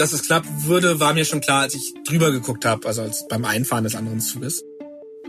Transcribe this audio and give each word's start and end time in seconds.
Dass 0.00 0.14
es 0.14 0.22
klappen 0.22 0.48
würde, 0.64 0.98
war 0.98 1.12
mir 1.12 1.26
schon 1.26 1.42
klar, 1.42 1.60
als 1.60 1.74
ich 1.74 1.92
drüber 2.08 2.30
geguckt 2.32 2.64
habe, 2.64 2.88
also 2.88 3.02
als 3.02 3.28
beim 3.28 3.44
Einfahren 3.44 3.84
des 3.84 3.94
anderen 3.94 4.20
Zuges. 4.20 4.64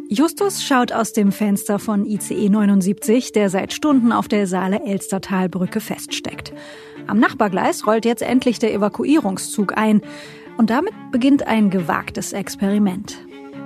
Justus 0.08 0.64
schaut 0.64 0.94
aus 0.94 1.12
dem 1.12 1.34
Fenster 1.34 1.78
von 1.78 2.06
ICE 2.06 2.48
79, 2.48 3.34
der 3.34 3.50
seit 3.50 3.74
Stunden 3.74 4.14
auf 4.14 4.30
der 4.30 4.48
Saale-Elstertalbrücke 4.48 5.82
feststeckt. 5.82 6.54
Am 7.06 7.20
Nachbargleis 7.20 7.86
rollt 7.86 8.06
jetzt 8.06 8.22
endlich 8.22 8.60
der 8.60 8.74
Evakuierungszug 8.74 9.78
ein. 9.78 10.00
Und 10.58 10.70
damit 10.70 10.94
beginnt 11.12 11.46
ein 11.46 11.70
gewagtes 11.70 12.32
Experiment. 12.32 13.18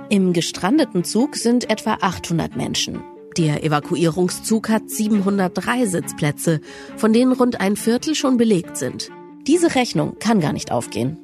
Im 0.08 0.32
gestrandeten 0.32 1.04
Zug 1.04 1.36
sind 1.36 1.70
etwa 1.70 1.98
800 2.00 2.56
Menschen. 2.56 3.00
Der 3.36 3.62
Evakuierungszug 3.62 4.68
hat 4.68 4.90
703 4.90 5.86
Sitzplätze, 5.86 6.60
von 6.96 7.12
denen 7.12 7.30
rund 7.30 7.60
ein 7.60 7.76
Viertel 7.76 8.16
schon 8.16 8.38
belegt 8.38 8.76
sind. 8.76 9.12
Diese 9.46 9.74
Rechnung 9.74 10.18
kann 10.18 10.40
gar 10.40 10.52
nicht 10.52 10.72
aufgehen. 10.72 11.18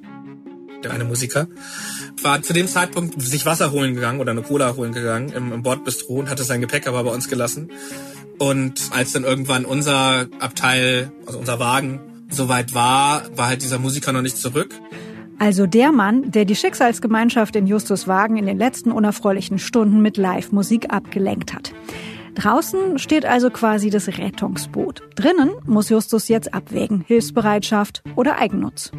Der 0.85 0.93
eine 0.93 1.05
Musiker 1.05 1.47
war 2.23 2.43
zu 2.43 2.53
dem 2.53 2.67
Zeitpunkt 2.67 3.21
sich 3.21 3.47
Wasser 3.47 3.71
holen 3.71 3.95
gegangen 3.95 4.21
oder 4.21 4.33
eine 4.33 4.43
Cola 4.43 4.75
holen 4.77 4.93
gegangen 4.93 5.31
im, 5.31 5.53
im 5.53 5.63
Bordbistro 5.63 6.15
und 6.15 6.31
hatte 6.31 6.43
sein 6.43 6.61
Gepäck 6.61 6.87
aber 6.87 7.05
bei 7.05 7.11
uns 7.11 7.29
gelassen. 7.29 7.71
Und 8.39 8.91
als 8.93 9.13
dann 9.13 9.25
irgendwann 9.25 9.65
unser 9.65 10.27
Abteil, 10.41 11.13
also 11.27 11.39
unser 11.39 11.59
Wagen, 11.59 12.01
soweit 12.29 12.75
war, 12.75 13.23
war 13.37 13.47
halt 13.47 13.63
dieser 13.63 13.79
Musiker 13.79 14.13
noch 14.13 14.23
nicht 14.23 14.37
zurück. 14.37 14.75
Also 15.39 15.67
der 15.67 15.93
Mann, 15.93 16.31
der 16.31 16.45
die 16.45 16.55
Schicksalsgemeinschaft 16.55 17.57
in 17.57 17.67
Justus 17.67 18.07
Wagen 18.07 18.37
in 18.37 18.47
den 18.47 18.59
letzten 18.59 18.93
unerfreulichen 18.93 19.59
Stunden 19.59 20.01
mit 20.01 20.17
Live-Musik 20.17 20.93
abgelenkt 20.93 21.53
hat. 21.53 21.73
Draußen 22.35 22.99
steht 22.99 23.25
also 23.25 23.51
quasi 23.51 23.91
das 23.91 24.09
Rettungsboot. 24.09 25.03
Drinnen 25.15 25.51
muss 25.65 25.89
Justus 25.89 26.29
jetzt 26.29 26.55
abwägen, 26.55 27.05
Hilfsbereitschaft 27.07 28.03
oder 28.17 28.39
Eigennutz. 28.39 28.91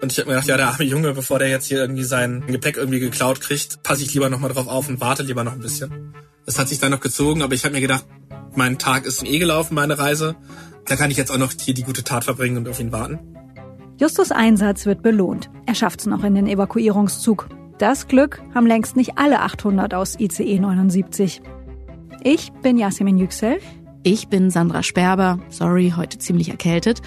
Und 0.00 0.12
ich 0.12 0.18
habe 0.18 0.28
mir 0.28 0.34
gedacht, 0.34 0.48
ja, 0.48 0.56
der 0.56 0.68
arme 0.68 0.84
Junge, 0.84 1.14
bevor 1.14 1.38
der 1.38 1.48
jetzt 1.48 1.66
hier 1.66 1.78
irgendwie 1.78 2.04
sein 2.04 2.44
Gepäck 2.46 2.76
irgendwie 2.76 3.00
geklaut 3.00 3.40
kriegt, 3.40 3.82
passe 3.82 4.02
ich 4.02 4.12
lieber 4.14 4.28
nochmal 4.28 4.52
drauf 4.52 4.68
auf 4.68 4.88
und 4.88 5.00
warte 5.00 5.22
lieber 5.22 5.42
noch 5.42 5.54
ein 5.54 5.60
bisschen. 5.60 6.14
Das 6.44 6.58
hat 6.58 6.68
sich 6.68 6.78
dann 6.78 6.92
noch 6.92 7.00
gezogen, 7.00 7.42
aber 7.42 7.54
ich 7.54 7.64
habe 7.64 7.74
mir 7.74 7.80
gedacht, 7.80 8.04
mein 8.54 8.78
Tag 8.78 9.04
ist 9.04 9.26
eh 9.26 9.38
gelaufen, 9.38 9.74
meine 9.74 9.98
Reise. 9.98 10.36
Da 10.84 10.96
kann 10.96 11.10
ich 11.10 11.16
jetzt 11.16 11.30
auch 11.30 11.38
noch 11.38 11.52
hier 11.60 11.74
die 11.74 11.82
gute 11.82 12.04
Tat 12.04 12.24
verbringen 12.24 12.58
und 12.58 12.68
auf 12.68 12.78
ihn 12.78 12.92
warten. 12.92 13.18
Justus 13.98 14.30
Einsatz 14.30 14.86
wird 14.86 15.02
belohnt. 15.02 15.50
Er 15.64 15.74
schafft's 15.74 16.06
noch 16.06 16.22
in 16.22 16.34
den 16.34 16.46
Evakuierungszug. 16.46 17.48
Das 17.78 18.06
Glück 18.08 18.42
haben 18.54 18.66
längst 18.66 18.96
nicht 18.96 19.16
alle 19.16 19.40
800 19.40 19.94
aus 19.94 20.20
ICE 20.20 20.58
79. 20.58 21.42
Ich 22.28 22.50
bin 22.54 22.76
Yasemin 22.76 23.18
Yüksel. 23.18 23.60
Ich 24.02 24.26
bin 24.26 24.50
Sandra 24.50 24.82
Sperber. 24.82 25.38
Sorry, 25.48 25.92
heute 25.96 26.18
ziemlich 26.18 26.48
erkältet. 26.48 27.00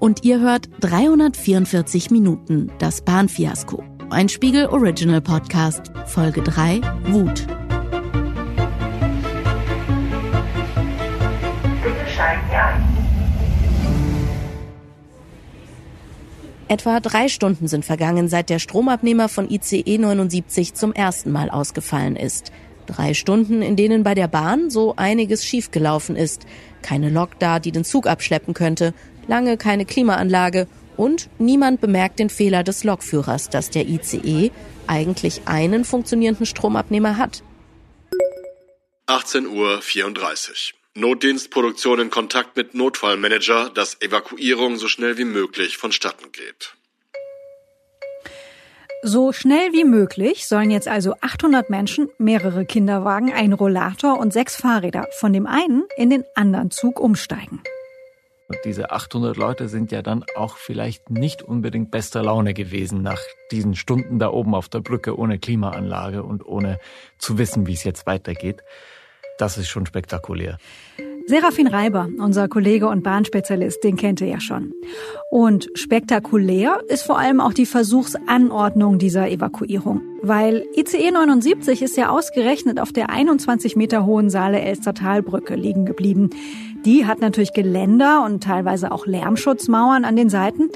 Und 0.00 0.24
ihr 0.24 0.40
hört 0.40 0.68
344 0.80 2.10
Minuten 2.10 2.72
das 2.80 3.02
Bahnfiasko. 3.02 3.84
Ein 4.10 4.28
Spiegel 4.28 4.66
Original 4.66 5.20
Podcast, 5.20 5.92
Folge 6.06 6.42
3, 6.42 6.80
Wut. 7.04 7.46
Etwa 16.66 16.98
drei 16.98 17.28
Stunden 17.28 17.68
sind 17.68 17.84
vergangen, 17.84 18.26
seit 18.26 18.50
der 18.50 18.58
Stromabnehmer 18.58 19.28
von 19.28 19.48
ICE 19.48 19.98
79 19.98 20.74
zum 20.74 20.92
ersten 20.92 21.30
Mal 21.30 21.48
ausgefallen 21.48 22.16
ist. 22.16 22.50
Drei 22.86 23.14
Stunden, 23.14 23.62
in 23.62 23.76
denen 23.76 24.02
bei 24.02 24.14
der 24.14 24.28
Bahn 24.28 24.70
so 24.70 24.94
einiges 24.96 25.44
schiefgelaufen 25.44 26.16
ist. 26.16 26.46
Keine 26.82 27.10
Lok 27.10 27.38
da, 27.38 27.58
die 27.58 27.72
den 27.72 27.84
Zug 27.84 28.06
abschleppen 28.06 28.54
könnte, 28.54 28.94
lange 29.26 29.56
keine 29.56 29.86
Klimaanlage 29.86 30.66
und 30.96 31.28
niemand 31.38 31.80
bemerkt 31.80 32.18
den 32.18 32.30
Fehler 32.30 32.62
des 32.62 32.84
Lokführers, 32.84 33.50
dass 33.50 33.70
der 33.70 33.88
ICE 33.88 34.50
eigentlich 34.86 35.42
einen 35.46 35.84
funktionierenden 35.84 36.46
Stromabnehmer 36.46 37.16
hat. 37.16 37.42
18.34 39.06 39.48
Uhr. 39.52 40.78
Notdienstproduktion 40.96 41.98
in 42.00 42.10
Kontakt 42.10 42.56
mit 42.56 42.74
Notfallmanager, 42.74 43.70
dass 43.70 44.00
Evakuierung 44.00 44.76
so 44.76 44.88
schnell 44.88 45.18
wie 45.18 45.24
möglich 45.24 45.76
vonstatten 45.76 46.30
geht. 46.30 46.74
So 49.06 49.34
schnell 49.34 49.74
wie 49.74 49.84
möglich 49.84 50.46
sollen 50.46 50.70
jetzt 50.70 50.88
also 50.88 51.14
800 51.20 51.68
Menschen, 51.68 52.08
mehrere 52.16 52.64
Kinderwagen, 52.64 53.30
ein 53.34 53.52
Rollator 53.52 54.18
und 54.18 54.32
sechs 54.32 54.56
Fahrräder 54.56 55.08
von 55.20 55.30
dem 55.34 55.46
einen 55.46 55.84
in 55.98 56.08
den 56.08 56.24
anderen 56.34 56.70
Zug 56.70 56.98
umsteigen. 56.98 57.62
Und 58.48 58.56
diese 58.64 58.92
800 58.92 59.36
Leute 59.36 59.68
sind 59.68 59.92
ja 59.92 60.00
dann 60.00 60.24
auch 60.36 60.56
vielleicht 60.56 61.10
nicht 61.10 61.42
unbedingt 61.42 61.90
bester 61.90 62.22
Laune 62.22 62.54
gewesen 62.54 63.02
nach 63.02 63.20
diesen 63.50 63.74
Stunden 63.74 64.18
da 64.18 64.30
oben 64.30 64.54
auf 64.54 64.70
der 64.70 64.80
Brücke 64.80 65.18
ohne 65.18 65.38
Klimaanlage 65.38 66.22
und 66.22 66.46
ohne 66.46 66.78
zu 67.18 67.36
wissen, 67.36 67.66
wie 67.66 67.74
es 67.74 67.84
jetzt 67.84 68.06
weitergeht. 68.06 68.64
Das 69.36 69.58
ist 69.58 69.68
schon 69.68 69.84
spektakulär. 69.84 70.56
Serafin 71.26 71.66
Reiber, 71.66 72.10
unser 72.18 72.48
Kollege 72.48 72.86
und 72.86 73.02
Bahnspezialist, 73.02 73.82
den 73.82 73.96
kennt 73.96 74.20
ihr 74.20 74.26
ja 74.26 74.40
schon. 74.40 74.74
Und 75.30 75.70
spektakulär 75.74 76.80
ist 76.88 77.02
vor 77.02 77.18
allem 77.18 77.40
auch 77.40 77.54
die 77.54 77.64
Versuchsanordnung 77.64 78.98
dieser 78.98 79.30
Evakuierung. 79.30 80.02
Weil 80.20 80.66
ICE 80.76 81.10
79 81.10 81.80
ist 81.80 81.96
ja 81.96 82.10
ausgerechnet 82.10 82.78
auf 82.78 82.92
der 82.92 83.08
21 83.08 83.74
Meter 83.74 84.04
hohen 84.04 84.28
Saale 84.28 84.60
Elstertalbrücke 84.60 85.54
liegen 85.54 85.86
geblieben. 85.86 86.28
Die 86.84 87.06
hat 87.06 87.20
natürlich 87.20 87.54
Geländer 87.54 88.22
und 88.22 88.42
teilweise 88.42 88.92
auch 88.92 89.06
Lärmschutzmauern 89.06 90.04
an 90.04 90.16
den 90.16 90.28
Seiten. 90.28 90.68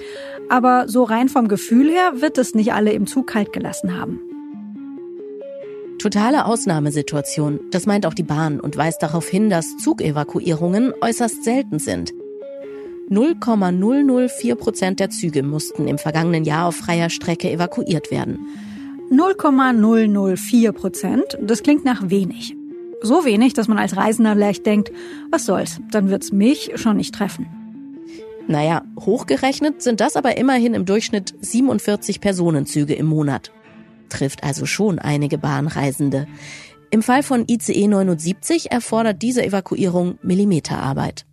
Aber 0.48 0.88
so 0.88 1.02
rein 1.02 1.28
vom 1.28 1.48
Gefühl 1.48 1.90
her 1.90 2.22
wird 2.22 2.38
es 2.38 2.54
nicht 2.54 2.72
alle 2.72 2.92
im 2.92 3.06
Zug 3.06 3.26
kalt 3.26 3.52
gelassen 3.52 4.00
haben. 4.00 4.27
Totale 5.98 6.44
Ausnahmesituation, 6.44 7.58
das 7.72 7.86
meint 7.86 8.06
auch 8.06 8.14
die 8.14 8.22
Bahn 8.22 8.60
und 8.60 8.76
weist 8.76 9.02
darauf 9.02 9.28
hin, 9.28 9.50
dass 9.50 9.76
Zugevakuierungen 9.78 10.92
äußerst 11.00 11.42
selten 11.42 11.80
sind. 11.80 12.12
0,004 13.08 14.54
Prozent 14.54 15.00
der 15.00 15.10
Züge 15.10 15.42
mussten 15.42 15.88
im 15.88 15.98
vergangenen 15.98 16.44
Jahr 16.44 16.66
auf 16.66 16.76
freier 16.76 17.10
Strecke 17.10 17.50
evakuiert 17.50 18.12
werden. 18.12 18.38
0,004 19.10 20.70
Prozent, 20.72 21.36
das 21.40 21.64
klingt 21.64 21.84
nach 21.84 22.10
wenig. 22.10 22.54
So 23.02 23.24
wenig, 23.24 23.54
dass 23.54 23.66
man 23.66 23.78
als 23.78 23.96
Reisender 23.96 24.36
leicht 24.36 24.66
denkt, 24.66 24.92
was 25.32 25.46
soll's, 25.46 25.80
dann 25.90 26.10
wird's 26.10 26.30
mich 26.30 26.72
schon 26.76 26.96
nicht 26.98 27.14
treffen. 27.14 27.46
Naja, 28.46 28.82
hochgerechnet 29.00 29.82
sind 29.82 30.00
das 30.00 30.14
aber 30.14 30.36
immerhin 30.36 30.74
im 30.74 30.84
Durchschnitt 30.84 31.34
47 31.40 32.20
Personenzüge 32.20 32.94
im 32.94 33.06
Monat 33.06 33.50
trifft 34.08 34.44
also 34.44 34.66
schon 34.66 34.98
einige 34.98 35.38
Bahnreisende. 35.38 36.26
Im 36.90 37.02
Fall 37.02 37.22
von 37.22 37.44
ICE 37.48 37.86
79 37.86 38.70
erfordert 38.70 39.20
diese 39.22 39.44
Evakuierung 39.44 40.18
Millimeterarbeit. 40.22 41.26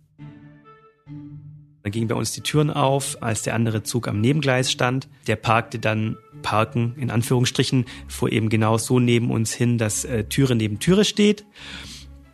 Da 1.82 1.90
gingen 1.90 2.08
bei 2.08 2.16
uns 2.16 2.32
die 2.32 2.40
Türen 2.40 2.70
auf, 2.70 3.22
als 3.22 3.42
der 3.42 3.54
andere 3.54 3.84
Zug 3.84 4.08
am 4.08 4.20
Nebengleis 4.20 4.72
stand. 4.72 5.08
Der 5.28 5.36
parkte 5.36 5.78
dann, 5.78 6.16
parken 6.42 6.94
in 6.98 7.10
Anführungsstrichen, 7.10 7.84
fuhr 8.08 8.32
eben 8.32 8.48
genau 8.48 8.76
so 8.76 8.98
neben 8.98 9.30
uns 9.30 9.54
hin, 9.54 9.78
dass 9.78 10.04
äh, 10.04 10.24
Türe 10.24 10.56
neben 10.56 10.80
Türe 10.80 11.04
steht. 11.04 11.46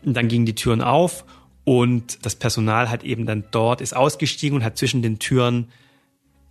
Und 0.05 0.17
dann 0.17 0.29
gingen 0.29 0.47
die 0.47 0.55
Türen 0.55 0.81
auf 0.81 1.25
und 1.65 2.25
das 2.25 2.35
Personal 2.35 2.91
hat 2.91 3.05
eben 3.05 3.27
dann 3.27 3.45
dort, 3.51 3.81
ist 3.81 3.95
ausgestiegen 3.95 4.57
und 4.57 4.65
hat 4.65 4.79
zwischen 4.79 5.03
den 5.03 5.19
Türen 5.19 5.69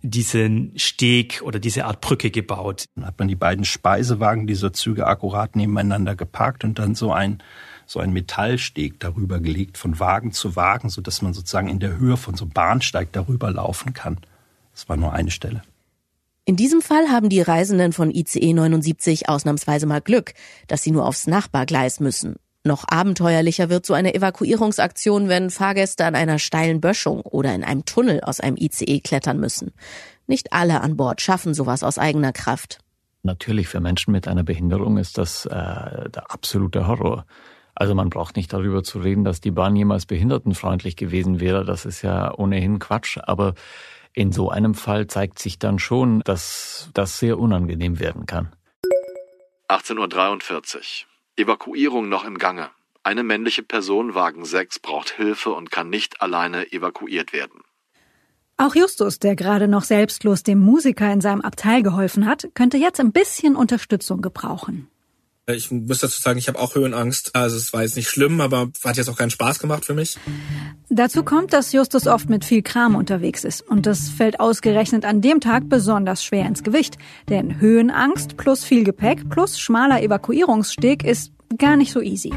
diesen 0.02 0.72
Steg 0.76 1.42
oder 1.42 1.58
diese 1.58 1.84
Art 1.84 2.00
Brücke 2.00 2.30
gebaut. 2.30 2.84
Dann 2.94 3.06
hat 3.06 3.18
man 3.18 3.28
die 3.28 3.36
beiden 3.36 3.64
Speisewagen 3.64 4.46
dieser 4.46 4.72
Züge 4.72 5.06
akkurat 5.06 5.56
nebeneinander 5.56 6.14
geparkt 6.14 6.64
und 6.64 6.78
dann 6.78 6.94
so 6.94 7.12
ein 7.12 7.42
so 7.86 8.00
ein 8.00 8.12
Metallsteg 8.12 9.00
darüber 9.00 9.38
gelegt 9.40 9.76
von 9.76 9.98
Wagen 10.00 10.32
zu 10.32 10.56
Wagen, 10.56 10.88
so 10.88 11.02
dass 11.02 11.20
man 11.20 11.34
sozusagen 11.34 11.68
in 11.68 11.78
der 11.78 11.98
Höhe 11.98 12.16
von 12.16 12.36
so 12.36 12.44
einem 12.44 12.52
Bahnsteig 12.52 13.12
darüber 13.12 13.50
laufen 13.50 13.92
kann. 13.92 14.18
Das 14.72 14.88
war 14.88 14.96
nur 14.96 15.12
eine 15.12 15.30
Stelle. 15.30 15.62
In 16.44 16.56
diesem 16.56 16.80
Fall 16.80 17.08
haben 17.08 17.28
die 17.28 17.40
Reisenden 17.40 17.92
von 17.92 18.10
ICE 18.10 18.52
79 18.52 19.28
ausnahmsweise 19.28 19.86
mal 19.86 20.00
Glück, 20.00 20.34
dass 20.66 20.82
sie 20.82 20.90
nur 20.90 21.06
aufs 21.06 21.26
Nachbargleis 21.26 22.00
müssen. 22.00 22.36
Noch 22.64 22.84
abenteuerlicher 22.86 23.70
wird 23.70 23.84
so 23.84 23.94
eine 23.94 24.14
Evakuierungsaktion, 24.14 25.28
wenn 25.28 25.50
Fahrgäste 25.50 26.04
an 26.04 26.14
einer 26.14 26.38
steilen 26.38 26.80
Böschung 26.80 27.22
oder 27.22 27.52
in 27.54 27.64
einem 27.64 27.84
Tunnel 27.84 28.20
aus 28.20 28.38
einem 28.38 28.56
ICE 28.56 29.00
klettern 29.00 29.40
müssen. 29.40 29.72
Nicht 30.28 30.52
alle 30.52 30.80
an 30.80 30.96
Bord 30.96 31.20
schaffen 31.20 31.54
sowas 31.54 31.82
aus 31.82 31.98
eigener 31.98 32.32
Kraft. 32.32 32.78
Natürlich, 33.24 33.68
für 33.68 33.80
Menschen 33.80 34.12
mit 34.12 34.28
einer 34.28 34.44
Behinderung 34.44 34.96
ist 34.96 35.18
das 35.18 35.46
äh, 35.46 35.50
der 35.50 36.30
absolute 36.30 36.86
Horror. 36.86 37.26
Also 37.74 37.94
man 37.94 38.10
braucht 38.10 38.36
nicht 38.36 38.52
darüber 38.52 38.84
zu 38.84 39.00
reden, 39.00 39.24
dass 39.24 39.40
die 39.40 39.50
Bahn 39.50 39.74
jemals 39.74 40.06
behindertenfreundlich 40.06 40.96
gewesen 40.96 41.40
wäre. 41.40 41.64
Das 41.64 41.84
ist 41.84 42.02
ja 42.02 42.32
ohnehin 42.36 42.78
Quatsch. 42.78 43.18
Aber 43.22 43.54
in 44.12 44.30
so 44.30 44.50
einem 44.50 44.74
Fall 44.74 45.06
zeigt 45.08 45.38
sich 45.38 45.58
dann 45.58 45.78
schon, 45.78 46.20
dass 46.20 46.90
das 46.94 47.18
sehr 47.18 47.38
unangenehm 47.38 47.98
werden 47.98 48.26
kann. 48.26 48.52
18.43 49.68 50.76
Uhr. 50.76 51.11
Evakuierung 51.36 52.10
noch 52.10 52.24
im 52.24 52.36
Gange. 52.36 52.70
Eine 53.02 53.22
männliche 53.22 53.62
Person, 53.62 54.14
Wagen 54.14 54.44
6, 54.44 54.80
braucht 54.80 55.10
Hilfe 55.10 55.52
und 55.52 55.70
kann 55.70 55.88
nicht 55.88 56.20
alleine 56.20 56.70
evakuiert 56.72 57.32
werden. 57.32 57.62
Auch 58.58 58.74
Justus, 58.74 59.18
der 59.18 59.34
gerade 59.34 59.66
noch 59.66 59.82
selbstlos 59.82 60.42
dem 60.42 60.60
Musiker 60.60 61.10
in 61.10 61.22
seinem 61.22 61.40
Abteil 61.40 61.82
geholfen 61.82 62.26
hat, 62.26 62.50
könnte 62.54 62.76
jetzt 62.76 63.00
ein 63.00 63.12
bisschen 63.12 63.56
Unterstützung 63.56 64.20
gebrauchen. 64.20 64.88
Ich 65.48 65.72
muss 65.72 65.98
dazu 65.98 66.20
sagen, 66.20 66.38
ich 66.38 66.46
habe 66.46 66.60
auch 66.60 66.76
Höhenangst. 66.76 67.34
Also 67.34 67.56
es 67.56 67.72
war 67.72 67.82
jetzt 67.82 67.96
nicht 67.96 68.08
schlimm, 68.08 68.40
aber 68.40 68.70
hat 68.84 68.96
jetzt 68.96 69.08
auch 69.08 69.16
keinen 69.16 69.30
Spaß 69.30 69.58
gemacht 69.58 69.84
für 69.84 69.92
mich. 69.92 70.16
Dazu 70.88 71.24
kommt, 71.24 71.52
dass 71.52 71.72
Justus 71.72 72.06
oft 72.06 72.30
mit 72.30 72.44
viel 72.44 72.62
Kram 72.62 72.94
unterwegs 72.94 73.42
ist. 73.42 73.60
Und 73.62 73.86
das 73.86 74.08
fällt 74.08 74.38
ausgerechnet 74.38 75.04
an 75.04 75.20
dem 75.20 75.40
Tag 75.40 75.68
besonders 75.68 76.24
schwer 76.24 76.46
ins 76.46 76.62
Gewicht. 76.62 76.96
Denn 77.28 77.60
Höhenangst 77.60 78.36
plus 78.36 78.62
viel 78.62 78.84
Gepäck 78.84 79.28
plus 79.30 79.58
schmaler 79.58 80.00
Evakuierungssteg 80.00 81.02
ist 81.02 81.32
gar 81.58 81.76
nicht 81.76 81.90
so 81.90 82.00
easy. 82.00 82.32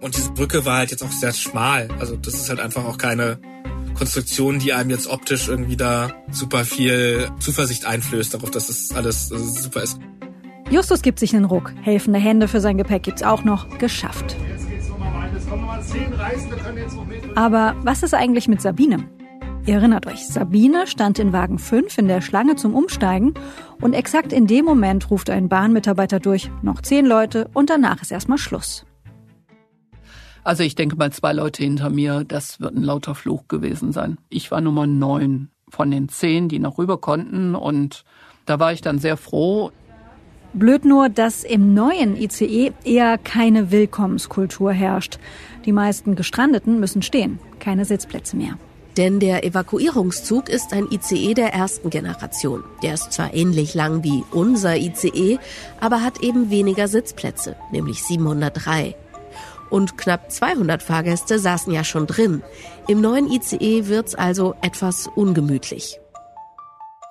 Und 0.00 0.16
diese 0.16 0.32
Brücke 0.32 0.64
war 0.64 0.78
halt 0.78 0.92
jetzt 0.92 1.02
auch 1.02 1.12
sehr 1.12 1.34
schmal. 1.34 1.88
Also 1.98 2.16
das 2.16 2.34
ist 2.34 2.48
halt 2.48 2.60
einfach 2.60 2.86
auch 2.86 2.96
keine 2.96 3.38
Konstruktion, 3.94 4.60
die 4.60 4.72
einem 4.72 4.88
jetzt 4.88 5.08
optisch 5.08 5.48
irgendwie 5.48 5.76
da 5.76 6.10
super 6.30 6.64
viel 6.64 7.28
Zuversicht 7.38 7.84
einflößt, 7.84 8.32
darauf, 8.32 8.50
dass 8.50 8.68
das 8.68 8.92
alles 8.92 9.30
äh, 9.30 9.38
super 9.38 9.82
ist. 9.82 9.98
Justus 10.70 11.00
gibt 11.00 11.18
sich 11.18 11.34
einen 11.34 11.46
Ruck. 11.46 11.72
Helfende 11.80 12.18
Hände 12.18 12.46
für 12.46 12.60
sein 12.60 12.76
Gepäck 12.76 13.02
gibt's 13.02 13.22
auch 13.22 13.42
noch. 13.42 13.78
Geschafft. 13.78 14.36
Aber 17.34 17.74
was 17.82 18.02
ist 18.02 18.12
eigentlich 18.12 18.48
mit 18.48 18.60
Sabine? 18.60 19.08
Ihr 19.64 19.76
erinnert 19.76 20.06
euch, 20.06 20.26
Sabine 20.26 20.86
stand 20.86 21.18
in 21.18 21.32
Wagen 21.32 21.58
5 21.58 21.98
in 21.98 22.08
der 22.08 22.20
Schlange 22.20 22.56
zum 22.56 22.74
Umsteigen 22.74 23.34
und 23.80 23.94
exakt 23.94 24.32
in 24.32 24.46
dem 24.46 24.64
Moment 24.64 25.10
ruft 25.10 25.30
ein 25.30 25.48
Bahnmitarbeiter 25.48 26.20
durch, 26.20 26.50
noch 26.62 26.82
zehn 26.82 27.06
Leute 27.06 27.48
und 27.54 27.70
danach 27.70 28.02
ist 28.02 28.10
erstmal 28.10 28.38
Schluss. 28.38 28.84
Also 30.44 30.62
ich 30.62 30.74
denke 30.74 30.96
mal 30.96 31.12
zwei 31.12 31.32
Leute 31.32 31.62
hinter 31.62 31.90
mir, 31.90 32.24
das 32.24 32.60
wird 32.60 32.74
ein 32.74 32.82
lauter 32.82 33.14
Fluch 33.14 33.48
gewesen 33.48 33.92
sein. 33.92 34.16
Ich 34.30 34.50
war 34.50 34.60
Nummer 34.60 34.86
neun 34.86 35.50
von 35.68 35.90
den 35.90 36.08
zehn, 36.08 36.48
die 36.48 36.58
noch 36.58 36.78
rüber 36.78 36.98
konnten 36.98 37.54
und 37.54 38.04
da 38.46 38.58
war 38.58 38.72
ich 38.72 38.80
dann 38.80 38.98
sehr 38.98 39.18
froh. 39.18 39.70
Blöd 40.54 40.84
nur, 40.84 41.08
dass 41.08 41.44
im 41.44 41.74
neuen 41.74 42.16
ICE 42.16 42.72
eher 42.84 43.18
keine 43.18 43.70
Willkommenskultur 43.70 44.72
herrscht. 44.72 45.18
Die 45.66 45.72
meisten 45.72 46.16
Gestrandeten 46.16 46.80
müssen 46.80 47.02
stehen, 47.02 47.38
keine 47.58 47.84
Sitzplätze 47.84 48.36
mehr. 48.36 48.58
Denn 48.96 49.20
der 49.20 49.44
Evakuierungszug 49.44 50.48
ist 50.48 50.72
ein 50.72 50.88
ICE 50.90 51.34
der 51.34 51.52
ersten 51.52 51.90
Generation. 51.90 52.64
Der 52.82 52.94
ist 52.94 53.12
zwar 53.12 53.32
ähnlich 53.32 53.74
lang 53.74 54.02
wie 54.02 54.24
unser 54.32 54.76
ICE, 54.76 55.38
aber 55.80 56.02
hat 56.02 56.20
eben 56.20 56.50
weniger 56.50 56.88
Sitzplätze, 56.88 57.54
nämlich 57.70 58.02
703. 58.02 58.96
Und 59.70 59.98
knapp 59.98 60.32
200 60.32 60.82
Fahrgäste 60.82 61.38
saßen 61.38 61.72
ja 61.72 61.84
schon 61.84 62.06
drin. 62.06 62.42
Im 62.88 63.00
neuen 63.00 63.30
ICE 63.30 63.86
wird's 63.86 64.14
also 64.14 64.54
etwas 64.62 65.08
ungemütlich 65.14 66.00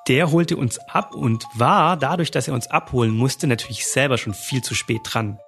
der 0.08 0.32
holte 0.32 0.58
uns 0.58 0.80
ab 0.80 1.16
und 1.16 1.46
war, 1.54 1.98
dadurch, 1.98 2.32
dass 2.32 2.48
er 2.48 2.54
uns 2.54 2.68
abholen 2.68 3.12
musste, 3.12 3.48
natürlich 3.48 3.88
selber 3.88 4.18
schon 4.18 4.34
viel 4.34 4.62
zu 4.62 4.76
spät 4.76 5.02
dran. 5.04 5.40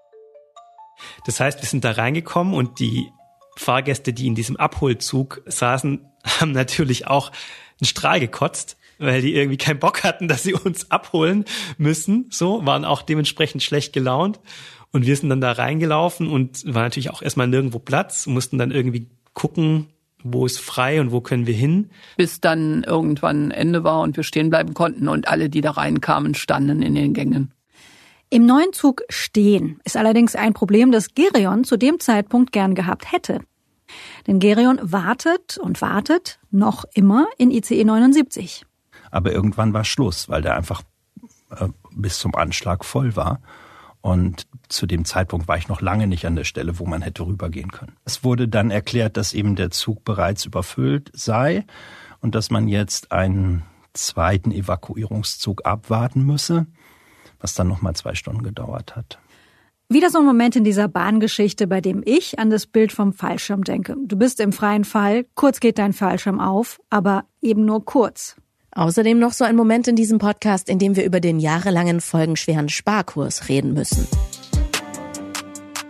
Das 1.26 1.40
heißt, 1.40 1.62
wir 1.62 1.68
sind 1.68 1.86
da 1.86 1.92
reingekommen 1.92 2.54
und 2.54 2.80
die 2.80 3.12
Fahrgäste, 3.56 4.14
die 4.14 4.28
in 4.28 4.36
diesem 4.36 4.58
Abholzug 4.58 5.42
saßen, 5.46 6.06
haben 6.40 6.52
natürlich 6.52 7.08
auch 7.08 7.32
einen 7.80 7.88
Strahl 7.88 8.20
gekotzt, 8.20 8.78
weil 8.98 9.22
die 9.22 9.34
irgendwie 9.34 9.58
keinen 9.58 9.80
Bock 9.80 10.04
hatten, 10.04 10.28
dass 10.28 10.44
sie 10.44 10.54
uns 10.54 10.92
abholen 10.92 11.46
müssen. 11.78 12.28
So, 12.30 12.66
waren 12.66 12.84
auch 12.84 13.02
dementsprechend 13.02 13.64
schlecht 13.64 13.94
gelaunt. 13.94 14.40
Und 14.92 15.06
wir 15.06 15.16
sind 15.16 15.30
dann 15.30 15.40
da 15.40 15.52
reingelaufen 15.52 16.28
und 16.28 16.66
war 16.66 16.84
natürlich 16.84 17.12
auch 17.12 17.22
erstmal 17.22 17.48
nirgendwo 17.48 17.80
Platz, 17.80 18.26
mussten 18.26 18.58
dann 18.58 18.72
irgendwie 18.72 19.08
gucken, 19.34 19.88
wo 20.24 20.46
ist 20.46 20.60
frei 20.60 21.00
und 21.02 21.12
wo 21.12 21.22
können 21.22 21.48
wir 21.48 21.54
hin. 21.54 21.90
Bis 22.18 22.42
dann 22.42 22.84
irgendwann 22.84 23.52
Ende 23.52 23.84
war 23.84 24.02
und 24.02 24.18
wir 24.18 24.24
stehen 24.24 24.50
bleiben 24.50 24.74
konnten 24.74 25.08
und 25.08 25.28
alle, 25.28 25.50
die 25.50 25.62
da 25.62 25.72
reinkamen, 25.72 26.36
standen 26.36 26.82
in 26.82 26.96
den 26.96 27.14
Gängen. 27.14 27.54
Im 28.30 28.46
neuen 28.46 28.74
Zug 28.74 29.02
stehen 29.10 29.80
ist 29.84 29.98
allerdings 29.98 30.36
ein 30.36 30.54
Problem, 30.54 30.92
das 30.92 31.16
Gerion 31.16 31.64
zu 31.64 31.78
dem 31.78 32.00
Zeitpunkt 32.00 32.52
gern 32.52 32.76
gehabt 32.76 33.12
hätte. 33.12 33.40
Denn 34.28 34.40
Gerion 34.40 34.80
wartet 34.84 35.58
und 35.58 35.82
wartet 35.82 36.40
noch 36.52 36.86
immer 36.94 37.28
in 37.40 37.50
ICE 37.50 37.84
79. 37.84 38.66
Aber 39.10 39.32
irgendwann 39.32 39.74
war 39.74 39.84
Schluss, 39.84 40.30
weil 40.30 40.44
der 40.44 40.56
einfach 40.56 40.84
äh, 41.50 41.70
bis 41.96 42.20
zum 42.20 42.36
Anschlag 42.36 42.86
voll 42.86 43.16
war. 43.16 43.42
Und 44.02 44.48
zu 44.70 44.86
dem 44.86 45.04
Zeitpunkt 45.04 45.48
war 45.48 45.58
ich 45.58 45.68
noch 45.68 45.82
lange 45.82 46.08
nicht 46.08 46.26
an 46.26 46.36
der 46.36 46.46
Stelle, 46.46 46.80
wo 46.80 46.86
man 46.86 47.02
hätte 47.02 47.26
rübergehen 47.26 47.72
können. 47.72 47.96
Es 48.06 48.24
wurde 48.24 48.48
dann 48.48 48.72
erklärt, 48.72 49.18
dass 49.18 49.34
eben 49.34 49.56
der 49.56 49.72
Zug 49.72 50.06
bereits 50.06 50.46
überfüllt 50.46 51.12
sei 51.14 51.66
und 52.22 52.34
dass 52.36 52.50
man 52.50 52.68
jetzt 52.68 53.12
einen 53.12 53.64
zweiten 53.94 54.52
Evakuierungszug 54.52 55.66
abwarten 55.66 56.26
müsse, 56.26 56.68
was 57.40 57.56
dann 57.56 57.68
nochmal 57.68 57.96
zwei 57.96 58.16
Stunden 58.16 58.44
gedauert 58.44 58.96
hat. 58.96 59.20
Wieder 59.92 60.12
so 60.12 60.20
ein 60.20 60.26
Moment 60.26 60.56
in 60.56 60.64
dieser 60.64 60.88
Bahngeschichte, 60.88 61.66
bei 61.66 61.82
dem 61.82 62.04
ich 62.06 62.38
an 62.38 62.52
das 62.52 62.68
Bild 62.68 62.92
vom 62.92 63.12
Fallschirm 63.12 63.64
denke. 63.64 63.96
Du 64.06 64.18
bist 64.18 64.40
im 64.40 64.54
freien 64.54 64.84
Fall, 64.84 65.26
kurz 65.34 65.60
geht 65.60 65.80
dein 65.80 65.94
Fallschirm 65.94 66.40
auf, 66.40 66.80
aber 66.92 67.26
eben 67.42 67.66
nur 67.66 67.84
kurz. 67.84 68.36
Außerdem 68.80 69.20
noch 69.20 69.34
so 69.34 69.44
ein 69.44 69.58
Moment 69.58 69.90
in 69.90 69.98
diesem 69.98 70.20
Podcast, 70.20 70.70
in 70.70 70.80
dem 70.80 70.96
wir 70.96 71.04
über 71.04 71.20
den 71.20 71.42
jahrelangen 71.42 72.00
folgenschweren 72.00 72.70
Sparkurs 72.70 73.50
reden 73.50 73.74
müssen. 73.74 74.08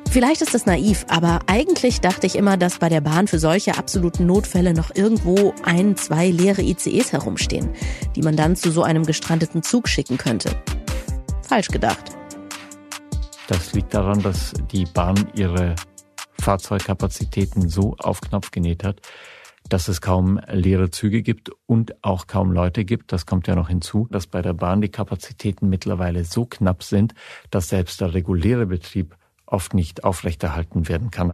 Vielleicht 0.10 0.42
ist 0.42 0.56
das 0.56 0.66
naiv, 0.66 1.06
aber 1.08 1.42
eigentlich 1.46 2.02
dachte 2.02 2.26
ich 2.26 2.36
immer, 2.36 2.58
dass 2.58 2.80
bei 2.80 2.90
der 2.90 3.02
Bahn 3.02 3.28
für 3.28 3.38
solche 3.38 3.78
absoluten 3.78 4.26
Notfälle 4.26 4.74
noch 4.74 4.90
irgendwo 4.96 5.54
ein, 5.62 5.98
zwei 5.98 6.32
leere 6.32 6.64
ICEs 6.64 7.14
herumstehen, 7.14 7.70
die 8.16 8.24
man 8.24 8.36
dann 8.36 8.56
zu 8.56 8.72
so 8.72 8.82
einem 8.82 9.06
gestrandeten 9.06 9.62
Zug 9.62 9.88
schicken 9.88 10.18
könnte. 10.18 10.50
Falsch 11.44 11.68
gedacht. 11.68 12.18
Das 13.48 13.72
liegt 13.74 13.94
daran, 13.94 14.20
dass 14.24 14.54
die 14.72 14.86
Bahn 14.86 15.30
ihre 15.36 15.76
Fahrzeugkapazitäten 16.42 17.70
so 17.70 17.96
auf 18.00 18.20
Knopf 18.20 18.50
genäht 18.50 18.84
hat, 18.84 19.00
dass 19.70 19.88
es 19.88 20.02
kaum 20.02 20.40
leere 20.52 20.90
Züge 20.90 21.22
gibt 21.22 21.52
und 21.66 22.04
auch 22.04 22.28
kaum 22.28 22.52
Leute 22.52 22.86
gibt. 22.86 23.12
Das 23.12 23.26
kommt 23.26 23.48
ja 23.48 23.56
noch 23.56 23.70
hinzu, 23.70 24.08
dass 24.12 24.28
bei 24.28 24.42
der 24.42 24.54
Bahn 24.54 24.82
die 24.82 24.90
Kapazitäten 24.90 25.70
mittlerweile 25.70 26.26
so 26.26 26.46
knapp 26.46 26.84
sind, 26.84 27.14
dass 27.52 27.70
selbst 27.70 28.02
der 28.02 28.14
reguläre 28.14 28.66
Betrieb 28.66 29.16
oft 29.46 29.74
nicht 29.74 30.04
aufrechterhalten 30.04 30.88
werden 30.88 31.12
kann. 31.12 31.32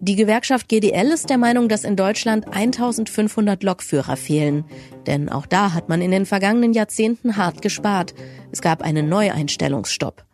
Die 0.00 0.16
Gewerkschaft 0.16 0.68
GDL 0.68 1.08
ist 1.08 1.28
der 1.28 1.36
Meinung, 1.36 1.68
dass 1.68 1.84
in 1.84 1.94
Deutschland 1.94 2.46
1500 2.50 3.62
Lokführer 3.62 4.16
fehlen. 4.16 4.64
Denn 5.06 5.28
auch 5.28 5.44
da 5.44 5.74
hat 5.74 5.90
man 5.90 6.00
in 6.00 6.10
den 6.10 6.24
vergangenen 6.24 6.72
Jahrzehnten 6.72 7.36
hart 7.36 7.60
gespart. 7.60 8.14
Es 8.50 8.62
gab 8.62 8.80
einen 8.80 9.10
Neueinstellungsstopp. 9.10 10.24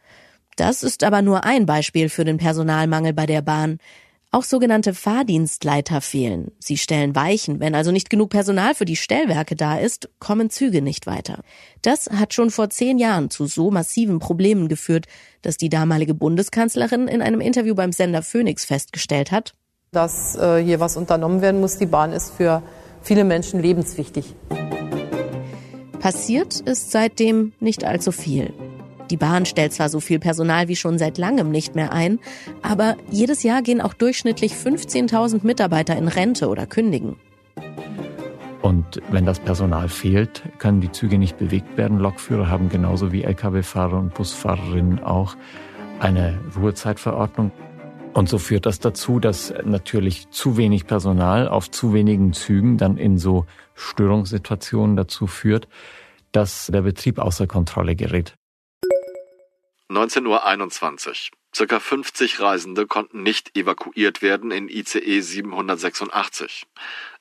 Das 0.56 0.84
ist 0.84 1.02
aber 1.02 1.23
nur 1.23 1.44
ein 1.44 1.66
Beispiel 1.66 2.08
für 2.08 2.25
den 2.25 2.37
Personalmangel 2.37 3.12
bei 3.12 3.26
der 3.26 3.42
Bahn. 3.42 3.78
Auch 4.34 4.42
sogenannte 4.42 4.94
Fahrdienstleiter 4.94 6.00
fehlen. 6.00 6.50
Sie 6.58 6.76
stellen 6.76 7.14
Weichen. 7.14 7.60
Wenn 7.60 7.76
also 7.76 7.92
nicht 7.92 8.10
genug 8.10 8.30
Personal 8.30 8.74
für 8.74 8.84
die 8.84 8.96
Stellwerke 8.96 9.54
da 9.54 9.78
ist, 9.78 10.08
kommen 10.18 10.50
Züge 10.50 10.82
nicht 10.82 11.06
weiter. 11.06 11.44
Das 11.82 12.10
hat 12.10 12.34
schon 12.34 12.50
vor 12.50 12.68
zehn 12.68 12.98
Jahren 12.98 13.30
zu 13.30 13.46
so 13.46 13.70
massiven 13.70 14.18
Problemen 14.18 14.66
geführt, 14.66 15.06
dass 15.42 15.56
die 15.56 15.68
damalige 15.68 16.14
Bundeskanzlerin 16.14 17.06
in 17.06 17.22
einem 17.22 17.40
Interview 17.40 17.76
beim 17.76 17.92
Sender 17.92 18.22
Phoenix 18.22 18.64
festgestellt 18.64 19.30
hat, 19.30 19.52
dass 19.92 20.34
äh, 20.34 20.60
hier 20.64 20.80
was 20.80 20.96
unternommen 20.96 21.40
werden 21.40 21.60
muss. 21.60 21.78
Die 21.78 21.86
Bahn 21.86 22.12
ist 22.12 22.32
für 22.32 22.64
viele 23.02 23.22
Menschen 23.22 23.62
lebenswichtig. 23.62 24.34
Passiert 26.00 26.58
ist 26.58 26.90
seitdem 26.90 27.52
nicht 27.60 27.84
allzu 27.84 28.10
viel. 28.10 28.52
Die 29.11 29.16
Bahn 29.16 29.44
stellt 29.44 29.73
zwar 29.73 29.88
so 29.88 30.00
viel 30.00 30.18
Personal 30.18 30.68
wie 30.68 30.76
schon 30.76 30.99
seit 30.99 31.18
langem 31.18 31.50
nicht 31.50 31.75
mehr 31.75 31.92
ein, 31.92 32.18
aber 32.62 32.96
jedes 33.11 33.42
Jahr 33.42 33.62
gehen 33.62 33.80
auch 33.80 33.94
durchschnittlich 33.94 34.52
15.000 34.52 35.40
Mitarbeiter 35.44 35.96
in 35.96 36.08
Rente 36.08 36.49
oder 36.49 36.66
kündigen. 36.66 37.16
Und 38.62 39.02
wenn 39.11 39.26
das 39.26 39.40
Personal 39.40 39.90
fehlt, 39.90 40.42
können 40.58 40.80
die 40.80 40.90
Züge 40.90 41.18
nicht 41.18 41.37
bewegt 41.37 41.76
werden. 41.76 41.99
Lokführer 41.99 42.49
haben 42.49 42.70
genauso 42.70 43.12
wie 43.12 43.23
Lkw-Fahrer 43.23 43.99
und 43.99 44.14
Busfahrerinnen 44.14 45.02
auch 45.02 45.37
eine 46.00 46.40
Ruhezeitverordnung. 46.56 47.52
Und 48.14 48.28
so 48.28 48.38
führt 48.38 48.64
das 48.64 48.80
dazu, 48.80 49.20
dass 49.20 49.52
natürlich 49.64 50.30
zu 50.30 50.56
wenig 50.56 50.87
Personal 50.87 51.46
auf 51.46 51.70
zu 51.70 51.92
wenigen 51.92 52.32
Zügen 52.32 52.78
dann 52.78 52.96
in 52.96 53.18
so 53.18 53.44
Störungssituationen 53.75 54.96
dazu 54.96 55.26
führt, 55.26 55.68
dass 56.32 56.68
der 56.73 56.82
Betrieb 56.82 57.18
außer 57.18 57.46
Kontrolle 57.46 57.96
gerät. 57.96 58.34
19.21 59.96 61.08
Uhr. 61.08 61.14
Circa 61.54 61.78
50 61.78 62.40
Reisende 62.40 62.86
konnten 62.86 63.22
nicht 63.22 63.56
evakuiert 63.56 64.22
werden 64.22 64.50
in 64.50 64.68
ICE 64.68 65.20
786. 65.20 66.64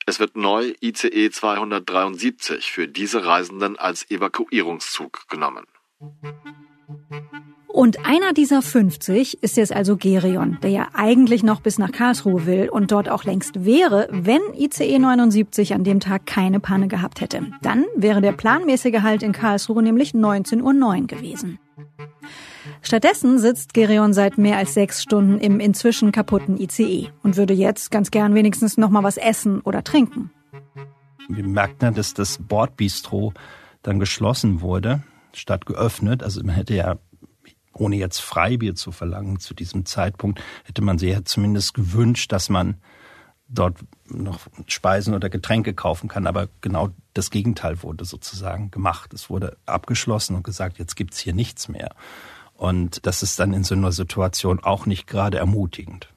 Es 0.06 0.18
wird 0.18 0.36
neu 0.36 0.74
ICE 0.80 1.30
273 1.30 2.72
für 2.72 2.88
diese 2.88 3.24
Reisenden 3.24 3.78
als 3.78 4.10
Evakuierungszug 4.10 5.28
genommen. 5.28 5.64
Und 7.68 8.06
einer 8.06 8.32
dieser 8.32 8.62
50 8.62 9.42
ist 9.42 9.56
jetzt 9.56 9.72
also 9.72 9.96
Gerion, 9.96 10.58
der 10.62 10.70
ja 10.70 10.88
eigentlich 10.94 11.42
noch 11.42 11.60
bis 11.60 11.78
nach 11.78 11.90
Karlsruhe 11.90 12.46
will 12.46 12.68
und 12.68 12.92
dort 12.92 13.08
auch 13.08 13.24
längst 13.24 13.64
wäre, 13.64 14.08
wenn 14.12 14.42
ICE 14.56 14.98
79 14.98 15.74
an 15.74 15.82
dem 15.82 15.98
Tag 16.00 16.26
keine 16.26 16.60
Panne 16.60 16.86
gehabt 16.88 17.20
hätte. 17.20 17.50
Dann 17.62 17.84
wäre 17.96 18.20
der 18.20 18.32
planmäßige 18.32 19.02
Halt 19.02 19.22
in 19.22 19.32
Karlsruhe 19.32 19.82
nämlich 19.82 20.12
19.09 20.12 20.62
Uhr 20.62 21.06
gewesen. 21.06 21.58
Stattdessen 22.82 23.38
sitzt 23.38 23.74
Gerion 23.74 24.12
seit 24.12 24.38
mehr 24.38 24.56
als 24.56 24.74
sechs 24.74 25.02
Stunden 25.02 25.38
im 25.38 25.60
inzwischen 25.60 26.12
kaputten 26.12 26.58
ICE 26.58 27.08
und 27.22 27.36
würde 27.36 27.54
jetzt 27.54 27.90
ganz 27.90 28.10
gern 28.10 28.34
wenigstens 28.34 28.76
noch 28.76 28.90
mal 28.90 29.02
was 29.02 29.16
essen 29.16 29.60
oder 29.60 29.84
trinken. 29.84 30.30
Wir 31.28 31.44
merkten, 31.44 31.94
dass 31.94 32.14
das 32.14 32.38
Bordbistro 32.38 33.32
dann 33.82 33.98
geschlossen 33.98 34.60
wurde, 34.60 35.02
statt 35.32 35.66
geöffnet. 35.66 36.22
Also 36.22 36.42
man 36.42 36.54
hätte 36.54 36.74
ja 36.74 36.96
ohne 37.72 37.96
jetzt 37.96 38.20
Freibier 38.20 38.74
zu 38.74 38.92
verlangen 38.92 39.40
zu 39.40 39.54
diesem 39.54 39.84
Zeitpunkt, 39.84 40.40
hätte 40.64 40.82
man 40.82 40.98
sich 40.98 41.10
ja 41.10 41.24
zumindest 41.24 41.74
gewünscht, 41.74 42.30
dass 42.32 42.48
man 42.48 42.76
dort 43.48 43.78
noch 44.08 44.40
Speisen 44.66 45.14
oder 45.14 45.28
Getränke 45.28 45.74
kaufen 45.74 46.08
kann. 46.08 46.26
Aber 46.26 46.48
genau 46.60 46.90
das 47.14 47.30
Gegenteil 47.30 47.82
wurde 47.82 48.04
sozusagen 48.04 48.70
gemacht. 48.70 49.12
Es 49.12 49.28
wurde 49.28 49.56
abgeschlossen 49.66 50.36
und 50.36 50.44
gesagt, 50.44 50.78
jetzt 50.78 50.96
gibt's 50.96 51.18
hier 51.18 51.34
nichts 51.34 51.68
mehr. 51.68 51.94
Und 52.56 53.06
das 53.06 53.22
ist 53.22 53.38
dann 53.38 53.52
in 53.52 53.64
so 53.64 53.74
einer 53.74 53.92
Situation 53.92 54.60
auch 54.62 54.86
nicht 54.86 55.06
gerade 55.06 55.38
ermutigend. 55.38 56.08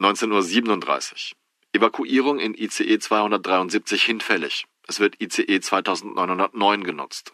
19.37 0.00 1.32
Uhr. 1.32 1.36
Evakuierung 1.72 2.38
in 2.38 2.54
ICE 2.54 2.98
273 2.98 4.02
hinfällig. 4.02 4.66
Es 4.86 5.00
wird 5.00 5.20
ICE 5.20 5.60
2909 5.60 6.84
genutzt. 6.84 7.32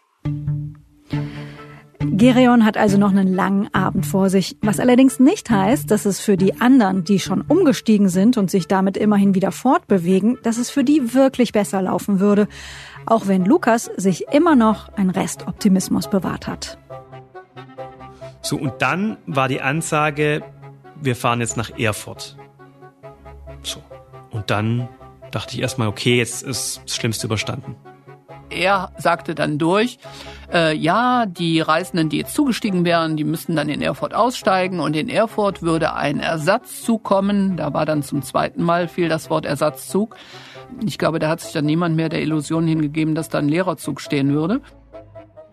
Gereon 2.13 2.65
hat 2.65 2.77
also 2.77 2.97
noch 2.97 3.11
einen 3.11 3.33
langen 3.33 3.73
Abend 3.73 4.05
vor 4.05 4.29
sich, 4.29 4.57
was 4.61 4.79
allerdings 4.79 5.19
nicht 5.19 5.49
heißt, 5.49 5.89
dass 5.89 6.05
es 6.05 6.19
für 6.19 6.37
die 6.37 6.59
anderen, 6.59 7.03
die 7.03 7.19
schon 7.19 7.41
umgestiegen 7.41 8.09
sind 8.09 8.37
und 8.37 8.49
sich 8.49 8.67
damit 8.67 8.97
immerhin 8.97 9.35
wieder 9.35 9.51
fortbewegen, 9.51 10.37
dass 10.43 10.57
es 10.57 10.69
für 10.69 10.83
die 10.83 11.13
wirklich 11.13 11.51
besser 11.51 11.81
laufen 11.81 12.19
würde, 12.19 12.47
auch 13.05 13.27
wenn 13.27 13.45
Lukas 13.45 13.85
sich 13.97 14.25
immer 14.31 14.55
noch 14.55 14.89
ein 14.93 15.09
Rest 15.09 15.47
Optimismus 15.47 16.09
bewahrt 16.09 16.47
hat. 16.47 16.80
So, 18.41 18.57
und 18.57 18.81
dann 18.81 19.17
war 19.27 19.47
die 19.47 19.61
Ansage, 19.61 20.43
wir 20.95 21.15
fahren 21.15 21.41
jetzt 21.41 21.57
nach 21.57 21.77
Erfurt. 21.77 22.37
So. 23.63 23.81
Und 24.31 24.49
dann 24.49 24.87
dachte 25.31 25.55
ich 25.55 25.61
erstmal, 25.61 25.87
okay, 25.87 26.17
jetzt 26.17 26.43
ist 26.43 26.81
das 26.85 26.95
Schlimmste 26.95 27.27
überstanden. 27.27 27.75
Er 28.49 28.91
sagte 28.97 29.33
dann 29.33 29.57
durch, 29.57 29.97
äh, 30.51 30.75
ja, 30.75 31.25
die 31.25 31.61
Reisenden, 31.61 32.09
die 32.09 32.17
jetzt 32.17 32.35
zugestiegen 32.35 32.83
wären, 32.83 33.15
die 33.15 33.23
müssten 33.23 33.55
dann 33.55 33.69
in 33.69 33.81
Erfurt 33.81 34.13
aussteigen 34.13 34.81
und 34.81 34.93
in 34.95 35.07
Erfurt 35.07 35.61
würde 35.61 35.93
ein 35.93 36.19
Ersatzzug 36.19 37.01
kommen. 37.01 37.55
Da 37.55 37.73
war 37.73 37.85
dann 37.85 38.03
zum 38.03 38.21
zweiten 38.23 38.61
Mal 38.61 38.89
viel 38.89 39.07
das 39.07 39.29
Wort 39.29 39.45
Ersatzzug. 39.45 40.17
Ich 40.85 40.97
glaube, 40.97 41.19
da 41.19 41.29
hat 41.29 41.39
sich 41.39 41.53
dann 41.53 41.65
niemand 41.65 41.95
mehr 41.95 42.09
der 42.09 42.21
Illusion 42.21 42.67
hingegeben, 42.67 43.15
dass 43.15 43.29
da 43.29 43.39
ein 43.39 43.47
Lehrerzug 43.47 44.01
stehen 44.01 44.33
würde. 44.33 44.61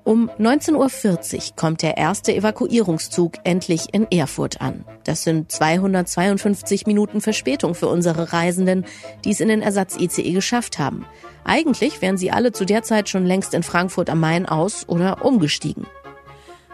Um 0.08 0.30
19.40 0.38 1.36
Uhr 1.36 1.56
kommt 1.56 1.82
der 1.82 1.98
erste 1.98 2.34
Evakuierungszug 2.34 3.34
endlich 3.44 3.92
in 3.92 4.10
Erfurt 4.10 4.62
an. 4.62 4.86
Das 5.04 5.22
sind 5.22 5.52
252 5.52 6.86
Minuten 6.86 7.20
Verspätung 7.20 7.74
für 7.74 7.88
unsere 7.88 8.32
Reisenden, 8.32 8.86
die 9.26 9.32
es 9.32 9.40
in 9.40 9.48
den 9.48 9.60
Ersatz-ICE 9.60 10.32
geschafft 10.32 10.78
haben. 10.78 11.04
Eigentlich 11.44 12.00
wären 12.00 12.16
sie 12.16 12.30
alle 12.30 12.52
zu 12.52 12.64
der 12.64 12.82
Zeit 12.82 13.10
schon 13.10 13.26
längst 13.26 13.52
in 13.52 13.62
Frankfurt 13.62 14.08
am 14.08 14.18
Main 14.18 14.46
aus 14.46 14.88
oder 14.88 15.26
umgestiegen. 15.26 15.86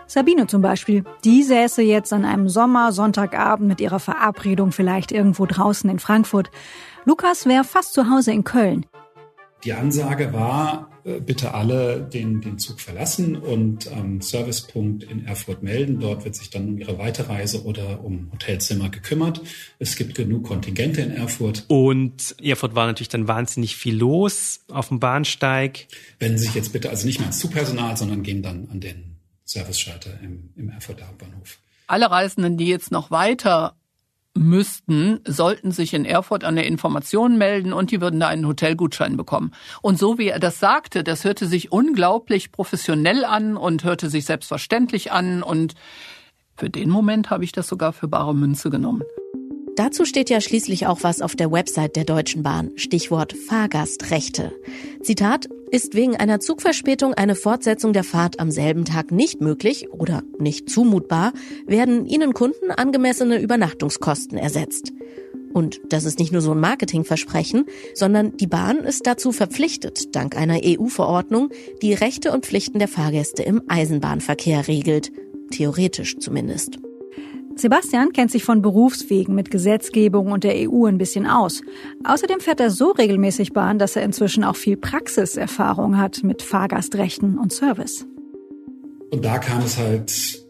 Sabine 0.06 0.46
zum 0.46 0.62
Beispiel, 0.62 1.02
die 1.24 1.42
säße 1.42 1.82
jetzt 1.82 2.12
an 2.12 2.24
einem 2.24 2.48
Sommer-Sonntagabend 2.48 3.66
mit 3.66 3.80
ihrer 3.80 3.98
Verabredung 3.98 4.70
vielleicht 4.70 5.10
irgendwo 5.10 5.44
draußen 5.44 5.90
in 5.90 5.98
Frankfurt. 5.98 6.52
Lukas 7.04 7.46
wäre 7.46 7.64
fast 7.64 7.94
zu 7.94 8.08
Hause 8.08 8.30
in 8.30 8.44
Köln. 8.44 8.86
Die 9.64 9.72
Ansage 9.72 10.32
war, 10.32 10.93
bitte 11.04 11.52
alle 11.52 12.00
den, 12.00 12.40
den 12.40 12.58
Zug 12.58 12.80
verlassen 12.80 13.37
und 13.37 13.92
am 13.92 14.23
Servicepunkt 14.23 15.04
in 15.04 15.26
Erfurt 15.26 15.62
melden. 15.62 16.00
Dort 16.00 16.25
wird 16.25 16.34
sich 16.34 16.49
dann 16.49 16.68
um 16.68 16.78
ihre 16.78 16.99
Weiterreise 16.99 17.64
oder 17.64 18.02
um 18.02 18.30
Hotelzimmer 18.32 18.88
gekümmert. 18.88 19.42
Es 19.78 19.96
gibt 19.96 20.14
genug 20.14 20.44
Kontingente 20.44 21.02
in 21.02 21.11
Erfurt. 21.11 21.64
Und 21.68 22.34
Erfurt 22.42 22.75
war 22.75 22.87
natürlich 22.87 23.11
dann 23.11 23.28
wahnsinnig 23.28 23.76
viel 23.76 23.96
los 23.96 24.61
auf 24.68 24.88
dem 24.88 24.99
Bahnsteig. 24.99 25.88
Wenden 26.18 26.38
Sie 26.38 26.46
sich 26.46 26.54
jetzt 26.54 26.73
bitte 26.73 26.88
also 26.88 27.06
nicht 27.06 27.18
mehr 27.18 27.26
ans 27.26 27.38
Zugpersonal, 27.38 27.96
sondern 27.96 28.23
gehen 28.23 28.42
dann 28.42 28.68
an 28.70 28.80
den 28.80 29.16
Serviceschalter 29.44 30.18
im, 30.23 30.50
im 30.56 30.70
Erfurter 30.70 31.06
Hauptbahnhof. 31.06 31.58
Alle 31.87 32.11
Reisenden, 32.11 32.56
die 32.56 32.66
jetzt 32.66 32.90
noch 32.90 33.11
weiter 33.11 33.76
müssten, 34.34 35.20
sollten 35.26 35.70
sich 35.70 35.94
in 35.94 36.04
Erfurt 36.04 36.44
an 36.44 36.56
der 36.56 36.66
Information 36.66 37.38
melden 37.38 37.72
und 37.72 37.90
die 37.90 38.00
würden 38.00 38.20
da 38.20 38.28
einen 38.28 38.46
Hotelgutschein 38.46 39.16
bekommen. 39.16 39.52
Und 39.80 39.98
so 39.98 40.18
wie 40.18 40.28
er 40.28 40.40
das 40.40 40.58
sagte, 40.58 41.04
das 41.04 41.24
hörte 41.24 41.46
sich 41.46 41.72
unglaublich 41.72 42.52
professionell 42.52 43.24
an 43.24 43.56
und 43.56 43.84
hörte 43.84 44.10
sich 44.10 44.24
selbstverständlich 44.24 45.12
an 45.12 45.42
und 45.42 45.74
für 46.56 46.70
den 46.70 46.90
Moment 46.90 47.30
habe 47.30 47.44
ich 47.44 47.52
das 47.52 47.66
sogar 47.66 47.92
für 47.92 48.08
bare 48.08 48.34
Münze 48.34 48.70
genommen. 48.70 49.02
Dazu 49.76 50.04
steht 50.04 50.30
ja 50.30 50.40
schließlich 50.40 50.86
auch 50.86 50.98
was 51.02 51.20
auf 51.20 51.34
der 51.34 51.50
Website 51.50 51.96
der 51.96 52.04
Deutschen 52.04 52.44
Bahn. 52.44 52.70
Stichwort 52.76 53.32
Fahrgastrechte. 53.32 54.52
Zitat, 55.02 55.48
ist 55.75 55.95
wegen 55.95 56.14
einer 56.14 56.38
Zugverspätung 56.38 57.14
eine 57.14 57.35
Fortsetzung 57.35 57.93
der 57.93 58.04
Fahrt 58.04 58.38
am 58.38 58.52
selben 58.52 58.85
Tag 58.85 59.11
nicht 59.11 59.40
möglich 59.40 59.90
oder 59.90 60.23
nicht 60.38 60.71
zumutbar, 60.71 61.33
werden 61.66 62.07
Ihnen 62.07 62.33
Kunden 62.33 62.71
angemessene 62.71 63.40
Übernachtungskosten 63.40 64.38
ersetzt. 64.38 64.93
Und 65.52 65.81
das 65.88 66.04
ist 66.04 66.21
nicht 66.21 66.31
nur 66.31 66.43
so 66.43 66.52
ein 66.52 66.61
Marketingversprechen, 66.61 67.64
sondern 67.93 68.37
die 68.37 68.47
Bahn 68.47 68.85
ist 68.85 69.04
dazu 69.09 69.33
verpflichtet, 69.33 70.14
dank 70.14 70.37
einer 70.37 70.61
EU-Verordnung, 70.62 71.50
die 71.83 71.93
Rechte 71.93 72.31
und 72.31 72.47
Pflichten 72.47 72.78
der 72.78 72.87
Fahrgäste 72.87 73.43
im 73.43 73.61
Eisenbahnverkehr 73.66 74.69
regelt. 74.69 75.11
Theoretisch 75.50 76.19
zumindest. 76.21 76.78
Sebastian 77.56 78.12
kennt 78.12 78.30
sich 78.30 78.44
von 78.44 78.62
Berufswegen 78.62 79.34
mit 79.34 79.50
Gesetzgebung 79.50 80.32
und 80.32 80.44
der 80.44 80.54
EU 80.68 80.87
ein 80.87 80.99
bisschen 80.99 81.26
aus. 81.26 81.62
Außerdem 82.04 82.40
fährt 82.40 82.61
er 82.61 82.70
so 82.70 82.90
regelmäßig 82.90 83.52
Bahn, 83.52 83.78
dass 83.78 83.96
er 83.96 84.02
inzwischen 84.02 84.42
auch 84.44 84.56
viel 84.56 84.76
Praxiserfahrung 84.76 85.96
hat 85.96 86.25
mit 86.25 86.42
Fahrgastrechten 86.42 87.38
und 87.38 87.52
Service. 87.52 88.06
Und 89.11 89.25
da 89.25 89.38
kam 89.38 89.62
es 89.62 89.78
halt, 89.78 90.44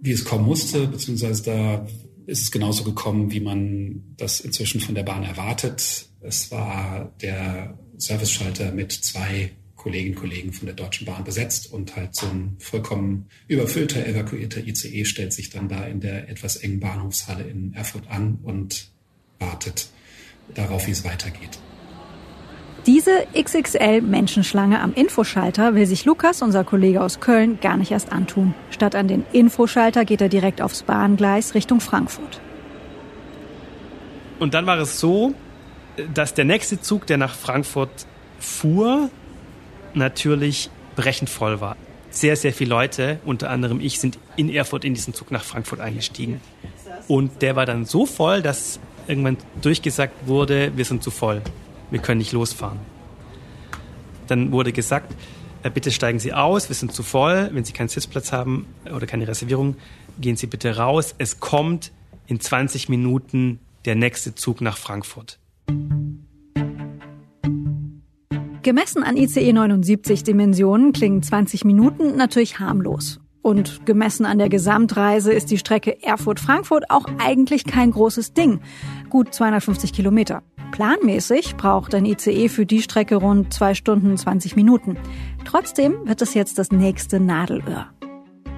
wie 0.00 0.12
es 0.12 0.24
kommen 0.24 0.44
musste, 0.44 0.88
beziehungsweise 0.88 1.42
da 1.44 1.86
ist 2.26 2.42
es 2.42 2.50
genauso 2.50 2.84
gekommen, 2.84 3.30
wie 3.30 3.40
man 3.40 4.02
das 4.16 4.40
inzwischen 4.40 4.80
von 4.80 4.94
der 4.94 5.04
Bahn 5.04 5.22
erwartet. 5.22 6.08
Es 6.20 6.50
war 6.50 7.12
der 7.22 7.78
Serviceschalter 7.96 8.72
mit 8.72 8.92
zwei 8.92 9.52
Kolleginnen 9.88 10.14
und 10.14 10.20
Kollegen 10.20 10.52
von 10.52 10.66
der 10.66 10.74
Deutschen 10.74 11.06
Bahn 11.06 11.24
besetzt 11.24 11.72
und 11.72 11.96
halt 11.96 12.14
so 12.14 12.26
ein 12.26 12.56
vollkommen 12.58 13.26
überfüllter, 13.46 14.06
evakuierter 14.06 14.60
ICE 14.66 15.06
stellt 15.06 15.32
sich 15.32 15.48
dann 15.48 15.68
da 15.68 15.84
in 15.84 16.00
der 16.00 16.28
etwas 16.28 16.56
engen 16.56 16.78
Bahnhofshalle 16.78 17.44
in 17.44 17.72
Erfurt 17.72 18.04
an 18.10 18.38
und 18.42 18.90
wartet 19.38 19.88
darauf, 20.54 20.86
wie 20.86 20.90
es 20.90 21.04
weitergeht. 21.04 21.58
Diese 22.86 23.26
XXL-Menschenschlange 23.34 24.80
am 24.80 24.92
Infoschalter 24.92 25.74
will 25.74 25.86
sich 25.86 26.04
Lukas, 26.04 26.42
unser 26.42 26.64
Kollege 26.64 27.02
aus 27.02 27.20
Köln, 27.20 27.58
gar 27.60 27.78
nicht 27.78 27.90
erst 27.90 28.12
antun. 28.12 28.54
Statt 28.70 28.94
an 28.94 29.08
den 29.08 29.24
Infoschalter 29.32 30.04
geht 30.04 30.20
er 30.20 30.28
direkt 30.28 30.60
aufs 30.60 30.82
Bahngleis 30.82 31.54
Richtung 31.54 31.80
Frankfurt. 31.80 32.42
Und 34.38 34.52
dann 34.52 34.66
war 34.66 34.78
es 34.78 35.00
so, 35.00 35.34
dass 36.12 36.34
der 36.34 36.44
nächste 36.44 36.80
Zug, 36.80 37.06
der 37.06 37.16
nach 37.16 37.34
Frankfurt 37.34 38.06
fuhr, 38.38 39.10
natürlich 39.94 40.70
brechend 40.96 41.30
voll 41.30 41.60
war. 41.60 41.76
Sehr, 42.10 42.36
sehr 42.36 42.52
viele 42.52 42.70
Leute, 42.70 43.20
unter 43.24 43.50
anderem 43.50 43.80
ich, 43.80 44.00
sind 44.00 44.18
in 44.36 44.48
Erfurt 44.48 44.84
in 44.84 44.94
diesen 44.94 45.14
Zug 45.14 45.30
nach 45.30 45.44
Frankfurt 45.44 45.80
eingestiegen. 45.80 46.40
Und 47.06 47.42
der 47.42 47.54
war 47.54 47.66
dann 47.66 47.84
so 47.84 48.06
voll, 48.06 48.42
dass 48.42 48.80
irgendwann 49.06 49.36
durchgesagt 49.62 50.26
wurde, 50.26 50.72
wir 50.76 50.84
sind 50.84 51.02
zu 51.02 51.10
voll, 51.10 51.42
wir 51.90 52.00
können 52.00 52.18
nicht 52.18 52.32
losfahren. 52.32 52.78
Dann 54.26 54.52
wurde 54.52 54.72
gesagt, 54.72 55.14
bitte 55.74 55.90
steigen 55.90 56.18
Sie 56.18 56.32
aus, 56.32 56.68
wir 56.68 56.76
sind 56.76 56.92
zu 56.92 57.02
voll, 57.02 57.50
wenn 57.52 57.64
Sie 57.64 57.72
keinen 57.72 57.88
Sitzplatz 57.88 58.32
haben 58.32 58.66
oder 58.94 59.06
keine 59.06 59.26
Reservierung, 59.26 59.76
gehen 60.20 60.36
Sie 60.36 60.46
bitte 60.46 60.76
raus. 60.76 61.14
Es 61.18 61.40
kommt 61.40 61.92
in 62.26 62.40
20 62.40 62.88
Minuten 62.88 63.60
der 63.84 63.94
nächste 63.94 64.34
Zug 64.34 64.60
nach 64.60 64.76
Frankfurt. 64.76 65.38
Gemessen 68.62 69.04
an 69.04 69.16
ICE 69.16 69.52
79 69.52 70.24
Dimensionen 70.24 70.92
klingen 70.92 71.22
20 71.22 71.64
Minuten 71.64 72.16
natürlich 72.16 72.58
harmlos. 72.58 73.20
Und 73.40 73.86
gemessen 73.86 74.26
an 74.26 74.38
der 74.38 74.48
Gesamtreise 74.48 75.32
ist 75.32 75.50
die 75.50 75.58
Strecke 75.58 76.02
Erfurt-Frankfurt 76.02 76.90
auch 76.90 77.06
eigentlich 77.18 77.64
kein 77.64 77.92
großes 77.92 78.34
Ding. 78.34 78.60
Gut 79.10 79.32
250 79.32 79.92
Kilometer. 79.92 80.42
Planmäßig 80.72 81.56
braucht 81.56 81.94
ein 81.94 82.04
ICE 82.04 82.48
für 82.48 82.66
die 82.66 82.82
Strecke 82.82 83.16
rund 83.16 83.54
2 83.54 83.74
Stunden 83.74 84.16
20 84.16 84.56
Minuten. 84.56 84.98
Trotzdem 85.44 85.94
wird 86.04 86.20
es 86.20 86.34
jetzt 86.34 86.58
das 86.58 86.72
nächste 86.72 87.20
Nadelöhr. 87.20 87.86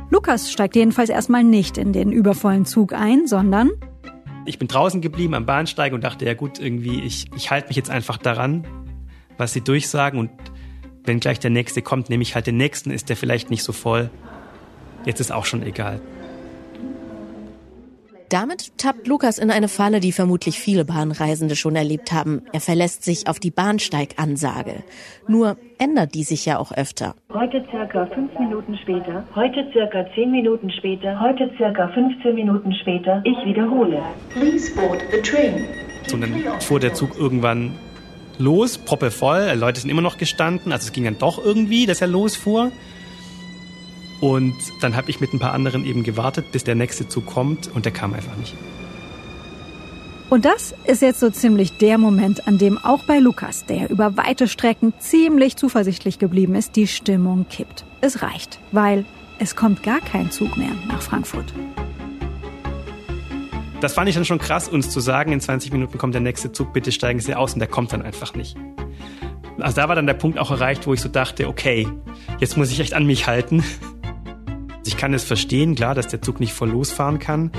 Lukas 0.08 0.50
steigt 0.50 0.74
jedenfalls 0.76 1.10
erstmal 1.10 1.44
nicht 1.44 1.78
in 1.78 1.92
den 1.92 2.10
übervollen 2.10 2.64
Zug 2.64 2.94
ein, 2.94 3.26
sondern 3.26 3.70
ich 4.46 4.58
bin 4.58 4.66
draußen 4.66 5.00
geblieben 5.00 5.34
am 5.34 5.46
Bahnsteig 5.46 5.92
und 5.92 6.02
dachte, 6.02 6.24
ja 6.24 6.34
gut, 6.34 6.58
irgendwie, 6.58 7.02
ich, 7.02 7.26
ich 7.36 7.50
halte 7.50 7.68
mich 7.68 7.76
jetzt 7.76 7.90
einfach 7.90 8.16
daran, 8.16 8.66
was 9.40 9.52
sie 9.52 9.62
durchsagen 9.62 10.20
und 10.20 10.30
wenn 11.04 11.18
gleich 11.18 11.40
der 11.40 11.50
nächste 11.50 11.82
kommt, 11.82 12.10
nehme 12.10 12.22
ich 12.22 12.34
halt 12.34 12.46
den 12.46 12.56
nächsten, 12.56 12.90
ist 12.90 13.08
der 13.08 13.16
vielleicht 13.16 13.50
nicht 13.50 13.64
so 13.64 13.72
voll. 13.72 14.10
Jetzt 15.04 15.20
ist 15.20 15.32
auch 15.32 15.46
schon 15.46 15.62
egal. 15.62 16.00
Damit 18.28 18.78
tappt 18.78 19.08
Lukas 19.08 19.38
in 19.38 19.50
eine 19.50 19.66
Falle, 19.66 19.98
die 19.98 20.12
vermutlich 20.12 20.60
viele 20.60 20.84
Bahnreisende 20.84 21.56
schon 21.56 21.74
erlebt 21.74 22.12
haben. 22.12 22.42
Er 22.52 22.60
verlässt 22.60 23.02
sich 23.02 23.26
auf 23.26 23.40
die 23.40 23.50
Bahnsteigansage. 23.50 24.84
Nur 25.26 25.56
ändert 25.78 26.14
die 26.14 26.22
sich 26.22 26.46
ja 26.46 26.58
auch 26.58 26.70
öfter. 26.70 27.16
Heute 27.34 27.64
circa 27.72 28.06
fünf 28.14 28.30
Minuten 28.38 28.78
später, 28.82 29.24
heute 29.34 29.68
circa 29.72 30.06
zehn 30.14 30.30
Minuten 30.30 30.70
später, 30.70 31.18
heute 31.18 31.50
circa 31.56 31.88
15 31.88 32.36
Minuten 32.36 32.72
später. 32.72 33.20
Ich 33.24 33.44
wiederhole. 33.44 34.00
Please 34.28 34.72
board 34.76 35.02
the 35.10 35.20
train. 35.22 35.66
Und 36.12 36.20
dann 36.20 36.60
fuhr 36.60 36.78
der 36.78 36.94
Zug 36.94 37.18
irgendwann 37.18 37.72
los, 38.40 38.78
proppevoll. 38.78 39.52
Leute 39.54 39.80
sind 39.80 39.90
immer 39.90 40.02
noch 40.02 40.18
gestanden. 40.18 40.72
Also 40.72 40.86
es 40.86 40.92
ging 40.92 41.04
dann 41.04 41.18
doch 41.18 41.38
irgendwie, 41.42 41.86
dass 41.86 42.00
er 42.00 42.08
losfuhr. 42.08 42.72
Und 44.20 44.56
dann 44.80 44.96
habe 44.96 45.10
ich 45.10 45.20
mit 45.20 45.32
ein 45.32 45.38
paar 45.38 45.52
anderen 45.52 45.84
eben 45.84 46.02
gewartet, 46.02 46.52
bis 46.52 46.64
der 46.64 46.74
nächste 46.74 47.08
Zug 47.08 47.26
kommt 47.26 47.68
und 47.74 47.84
der 47.84 47.92
kam 47.92 48.12
einfach 48.12 48.36
nicht. 48.36 48.54
Und 50.28 50.44
das 50.44 50.74
ist 50.84 51.02
jetzt 51.02 51.18
so 51.18 51.30
ziemlich 51.30 51.72
der 51.78 51.98
Moment, 51.98 52.46
an 52.46 52.56
dem 52.56 52.78
auch 52.78 53.02
bei 53.02 53.18
Lukas, 53.18 53.66
der 53.66 53.90
über 53.90 54.16
weite 54.16 54.46
Strecken 54.46 54.92
ziemlich 55.00 55.56
zuversichtlich 55.56 56.20
geblieben 56.20 56.54
ist, 56.54 56.76
die 56.76 56.86
Stimmung 56.86 57.46
kippt. 57.48 57.84
Es 58.00 58.22
reicht, 58.22 58.60
weil 58.70 59.04
es 59.40 59.56
kommt 59.56 59.82
gar 59.82 60.00
kein 60.00 60.30
Zug 60.30 60.56
mehr 60.56 60.72
nach 60.86 61.02
Frankfurt. 61.02 61.52
Das 63.80 63.94
fand 63.94 64.08
ich 64.08 64.14
dann 64.14 64.24
schon 64.24 64.38
krass, 64.38 64.68
uns 64.68 64.90
zu 64.90 65.00
sagen, 65.00 65.32
in 65.32 65.40
20 65.40 65.72
Minuten 65.72 65.98
kommt 65.98 66.14
der 66.14 66.20
nächste 66.20 66.52
Zug, 66.52 66.72
bitte 66.72 66.92
steigen 66.92 67.20
Sie 67.20 67.34
aus 67.34 67.54
und 67.54 67.60
der 67.60 67.68
kommt 67.68 67.92
dann 67.92 68.02
einfach 68.02 68.34
nicht. 68.34 68.56
Also 69.58 69.76
da 69.76 69.88
war 69.88 69.94
dann 69.94 70.06
der 70.06 70.14
Punkt 70.14 70.38
auch 70.38 70.50
erreicht, 70.50 70.86
wo 70.86 70.94
ich 70.94 71.00
so 71.00 71.08
dachte, 71.08 71.48
okay, 71.48 71.88
jetzt 72.38 72.56
muss 72.56 72.70
ich 72.70 72.80
echt 72.80 72.94
an 72.94 73.06
mich 73.06 73.26
halten 73.26 73.64
ich 74.90 74.96
kann 74.96 75.14
es 75.14 75.24
verstehen, 75.24 75.76
klar, 75.76 75.94
dass 75.94 76.08
der 76.08 76.20
Zug 76.20 76.40
nicht 76.40 76.52
voll 76.52 76.70
losfahren 76.70 77.20
kann, 77.20 77.52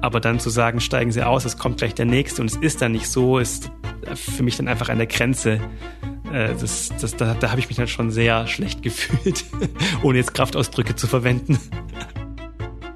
aber 0.00 0.18
dann 0.20 0.40
zu 0.40 0.50
sagen, 0.50 0.80
steigen 0.80 1.12
Sie 1.12 1.22
aus, 1.22 1.44
es 1.44 1.56
kommt 1.56 1.78
gleich 1.78 1.94
der 1.94 2.06
nächste 2.06 2.42
und 2.42 2.50
es 2.50 2.56
ist 2.56 2.82
dann 2.82 2.92
nicht 2.92 3.06
so, 3.06 3.38
ist 3.38 3.70
für 4.14 4.42
mich 4.42 4.56
dann 4.56 4.66
einfach 4.66 4.88
an 4.88 4.98
der 4.98 5.06
Grenze. 5.06 5.60
Äh, 6.32 6.54
das, 6.60 6.90
das, 7.00 7.16
da, 7.16 7.34
da 7.38 7.50
habe 7.50 7.60
ich 7.60 7.68
mich 7.68 7.76
dann 7.76 7.86
schon 7.86 8.10
sehr 8.10 8.48
schlecht 8.48 8.82
gefühlt, 8.82 9.44
ohne 10.02 10.18
jetzt 10.18 10.34
Kraftausdrücke 10.34 10.96
zu 10.96 11.06
verwenden. 11.06 11.58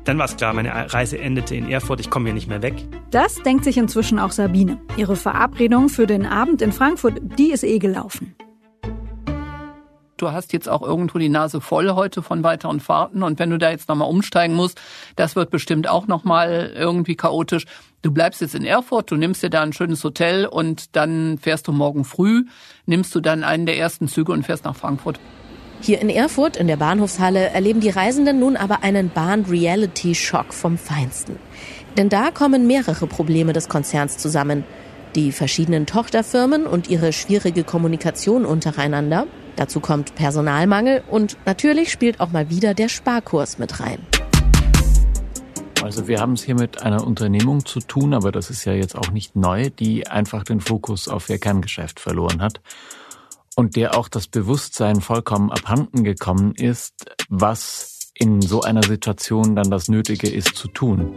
Dann 0.06 0.18
war 0.18 0.24
es 0.24 0.36
klar, 0.36 0.54
meine 0.54 0.70
Reise 0.94 1.18
endete 1.18 1.54
in 1.54 1.68
Erfurt, 1.68 2.00
ich 2.00 2.08
komme 2.08 2.26
hier 2.26 2.34
nicht 2.34 2.48
mehr 2.48 2.62
weg. 2.62 2.74
Das 3.10 3.42
denkt 3.42 3.64
sich 3.64 3.76
inzwischen 3.76 4.18
auch 4.18 4.30
Sabine. 4.30 4.80
Ihre 4.96 5.16
Verabredung 5.16 5.88
für 5.88 6.06
den 6.06 6.24
Abend 6.24 6.62
in 6.62 6.72
Frankfurt, 6.72 7.20
die 7.38 7.50
ist 7.50 7.64
eh 7.64 7.78
gelaufen 7.78 8.34
du 10.16 10.32
hast 10.32 10.52
jetzt 10.52 10.68
auch 10.68 10.82
irgendwo 10.82 11.18
die 11.18 11.28
Nase 11.28 11.60
voll 11.60 11.90
heute 11.90 12.22
von 12.22 12.42
weiteren 12.42 12.80
Fahrten 12.80 13.22
und 13.22 13.38
wenn 13.38 13.50
du 13.50 13.58
da 13.58 13.70
jetzt 13.70 13.88
nochmal 13.88 14.08
umsteigen 14.08 14.54
musst, 14.54 14.80
das 15.14 15.36
wird 15.36 15.50
bestimmt 15.50 15.88
auch 15.88 16.06
nochmal 16.06 16.72
irgendwie 16.74 17.16
chaotisch. 17.16 17.66
Du 18.02 18.12
bleibst 18.12 18.40
jetzt 18.40 18.54
in 18.54 18.64
Erfurt, 18.64 19.10
du 19.10 19.16
nimmst 19.16 19.42
dir 19.42 19.50
da 19.50 19.62
ein 19.62 19.72
schönes 19.72 20.02
Hotel 20.04 20.46
und 20.46 20.96
dann 20.96 21.38
fährst 21.38 21.68
du 21.68 21.72
morgen 21.72 22.04
früh, 22.04 22.44
nimmst 22.86 23.14
du 23.14 23.20
dann 23.20 23.44
einen 23.44 23.66
der 23.66 23.78
ersten 23.78 24.08
Züge 24.08 24.32
und 24.32 24.44
fährst 24.44 24.64
nach 24.64 24.76
Frankfurt. 24.76 25.18
Hier 25.80 26.00
in 26.00 26.10
Erfurt 26.10 26.56
in 26.56 26.66
der 26.66 26.76
Bahnhofshalle 26.76 27.50
erleben 27.50 27.80
die 27.80 27.90
Reisenden 27.90 28.40
nun 28.40 28.56
aber 28.56 28.82
einen 28.82 29.10
Bahn-Reality-Schock 29.10 30.52
vom 30.52 30.78
Feinsten. 30.78 31.38
Denn 31.96 32.08
da 32.08 32.30
kommen 32.30 32.66
mehrere 32.66 33.06
Probleme 33.06 33.52
des 33.52 33.68
Konzerns 33.68 34.18
zusammen. 34.18 34.64
Die 35.14 35.32
verschiedenen 35.32 35.86
Tochterfirmen 35.86 36.66
und 36.66 36.88
ihre 36.88 37.12
schwierige 37.12 37.64
Kommunikation 37.64 38.44
untereinander, 38.44 39.26
Dazu 39.56 39.80
kommt 39.80 40.14
Personalmangel 40.14 41.02
und 41.10 41.38
natürlich 41.46 41.90
spielt 41.90 42.20
auch 42.20 42.30
mal 42.30 42.50
wieder 42.50 42.74
der 42.74 42.90
Sparkurs 42.90 43.58
mit 43.58 43.80
rein. 43.80 43.98
Also 45.82 46.08
wir 46.08 46.20
haben 46.20 46.34
es 46.34 46.42
hier 46.42 46.54
mit 46.54 46.82
einer 46.82 47.06
Unternehmung 47.06 47.64
zu 47.64 47.80
tun, 47.80 48.12
aber 48.12 48.32
das 48.32 48.50
ist 48.50 48.64
ja 48.66 48.74
jetzt 48.74 48.96
auch 48.96 49.10
nicht 49.12 49.34
neu, 49.34 49.70
die 49.70 50.06
einfach 50.06 50.44
den 50.44 50.60
Fokus 50.60 51.08
auf 51.08 51.30
ihr 51.30 51.38
Kerngeschäft 51.38 52.00
verloren 52.00 52.42
hat 52.42 52.60
und 53.56 53.74
der 53.74 53.98
auch 53.98 54.08
das 54.08 54.28
Bewusstsein 54.28 55.00
vollkommen 55.00 55.50
abhanden 55.50 56.04
gekommen 56.04 56.54
ist, 56.54 57.06
was 57.28 58.10
in 58.14 58.40
so 58.40 58.60
einer 58.60 58.82
Situation 58.82 59.56
dann 59.56 59.70
das 59.70 59.88
Nötige 59.88 60.28
ist 60.28 60.54
zu 60.54 60.68
tun. 60.68 61.12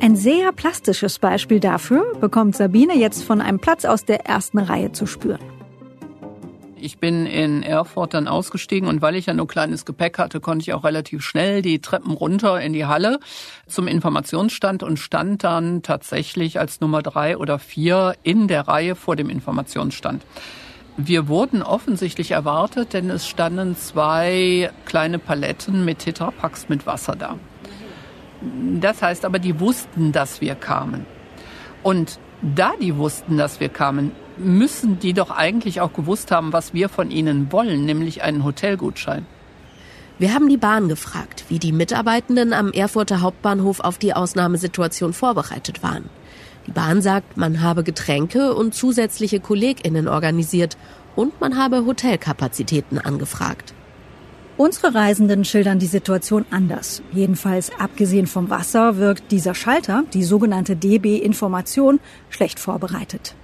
Ein 0.00 0.16
sehr 0.16 0.50
plastisches 0.52 1.18
Beispiel 1.18 1.60
dafür 1.60 2.14
bekommt 2.20 2.56
Sabine 2.56 2.96
jetzt 2.96 3.22
von 3.22 3.40
einem 3.40 3.60
Platz 3.60 3.84
aus 3.84 4.04
der 4.04 4.26
ersten 4.26 4.58
Reihe 4.58 4.90
zu 4.92 5.06
spüren. 5.06 5.51
Ich 6.84 6.98
bin 6.98 7.26
in 7.26 7.62
Erfurt 7.62 8.12
dann 8.12 8.26
ausgestiegen 8.26 8.88
und 8.88 9.02
weil 9.02 9.14
ich 9.14 9.26
ja 9.26 9.34
nur 9.34 9.46
kleines 9.46 9.84
Gepäck 9.84 10.18
hatte, 10.18 10.40
konnte 10.40 10.64
ich 10.64 10.72
auch 10.72 10.82
relativ 10.82 11.22
schnell 11.22 11.62
die 11.62 11.78
Treppen 11.78 12.10
runter 12.10 12.60
in 12.60 12.72
die 12.72 12.86
Halle 12.86 13.20
zum 13.68 13.86
Informationsstand 13.86 14.82
und 14.82 14.98
stand 14.98 15.44
dann 15.44 15.82
tatsächlich 15.82 16.58
als 16.58 16.80
Nummer 16.80 17.00
drei 17.00 17.36
oder 17.36 17.60
vier 17.60 18.16
in 18.24 18.48
der 18.48 18.66
Reihe 18.66 18.96
vor 18.96 19.14
dem 19.14 19.30
Informationsstand. 19.30 20.26
Wir 20.96 21.28
wurden 21.28 21.62
offensichtlich 21.62 22.32
erwartet, 22.32 22.94
denn 22.94 23.10
es 23.10 23.28
standen 23.28 23.76
zwei 23.76 24.72
kleine 24.84 25.20
Paletten 25.20 25.84
mit 25.84 26.00
Tetrapacks 26.00 26.68
mit 26.68 26.84
Wasser 26.84 27.14
da. 27.14 27.38
Das 28.80 29.02
heißt 29.02 29.24
aber, 29.24 29.38
die 29.38 29.60
wussten, 29.60 30.10
dass 30.10 30.40
wir 30.40 30.56
kamen. 30.56 31.06
Und 31.84 32.18
da 32.42 32.72
die 32.80 32.96
wussten, 32.96 33.36
dass 33.36 33.60
wir 33.60 33.68
kamen, 33.68 34.12
müssen 34.36 34.98
die 34.98 35.12
doch 35.12 35.30
eigentlich 35.30 35.80
auch 35.80 35.92
gewusst 35.92 36.30
haben, 36.30 36.52
was 36.52 36.74
wir 36.74 36.88
von 36.88 37.10
ihnen 37.10 37.52
wollen, 37.52 37.84
nämlich 37.84 38.22
einen 38.22 38.44
Hotelgutschein. 38.44 39.26
Wir 40.18 40.34
haben 40.34 40.48
die 40.48 40.56
Bahn 40.56 40.88
gefragt, 40.88 41.44
wie 41.48 41.58
die 41.58 41.72
Mitarbeitenden 41.72 42.52
am 42.52 42.72
Erfurter 42.72 43.20
Hauptbahnhof 43.22 43.80
auf 43.80 43.98
die 43.98 44.14
Ausnahmesituation 44.14 45.12
vorbereitet 45.12 45.82
waren. 45.82 46.08
Die 46.66 46.72
Bahn 46.72 47.02
sagt, 47.02 47.36
man 47.36 47.60
habe 47.60 47.82
Getränke 47.82 48.54
und 48.54 48.74
zusätzliche 48.74 49.40
KollegInnen 49.40 50.08
organisiert 50.08 50.76
und 51.16 51.40
man 51.40 51.56
habe 51.56 51.86
Hotelkapazitäten 51.86 52.98
angefragt. 52.98 53.74
Unsere 54.58 54.94
Reisenden 54.94 55.44
schildern 55.44 55.78
die 55.78 55.86
Situation 55.86 56.44
anders. 56.50 57.02
Jedenfalls 57.12 57.72
abgesehen 57.78 58.26
vom 58.26 58.50
Wasser 58.50 58.98
wirkt 58.98 59.32
dieser 59.32 59.54
Schalter, 59.54 60.04
die 60.12 60.22
sogenannte 60.22 60.76
DB-Information, 60.76 62.00
schlecht 62.28 62.60
vorbereitet. 62.60 63.34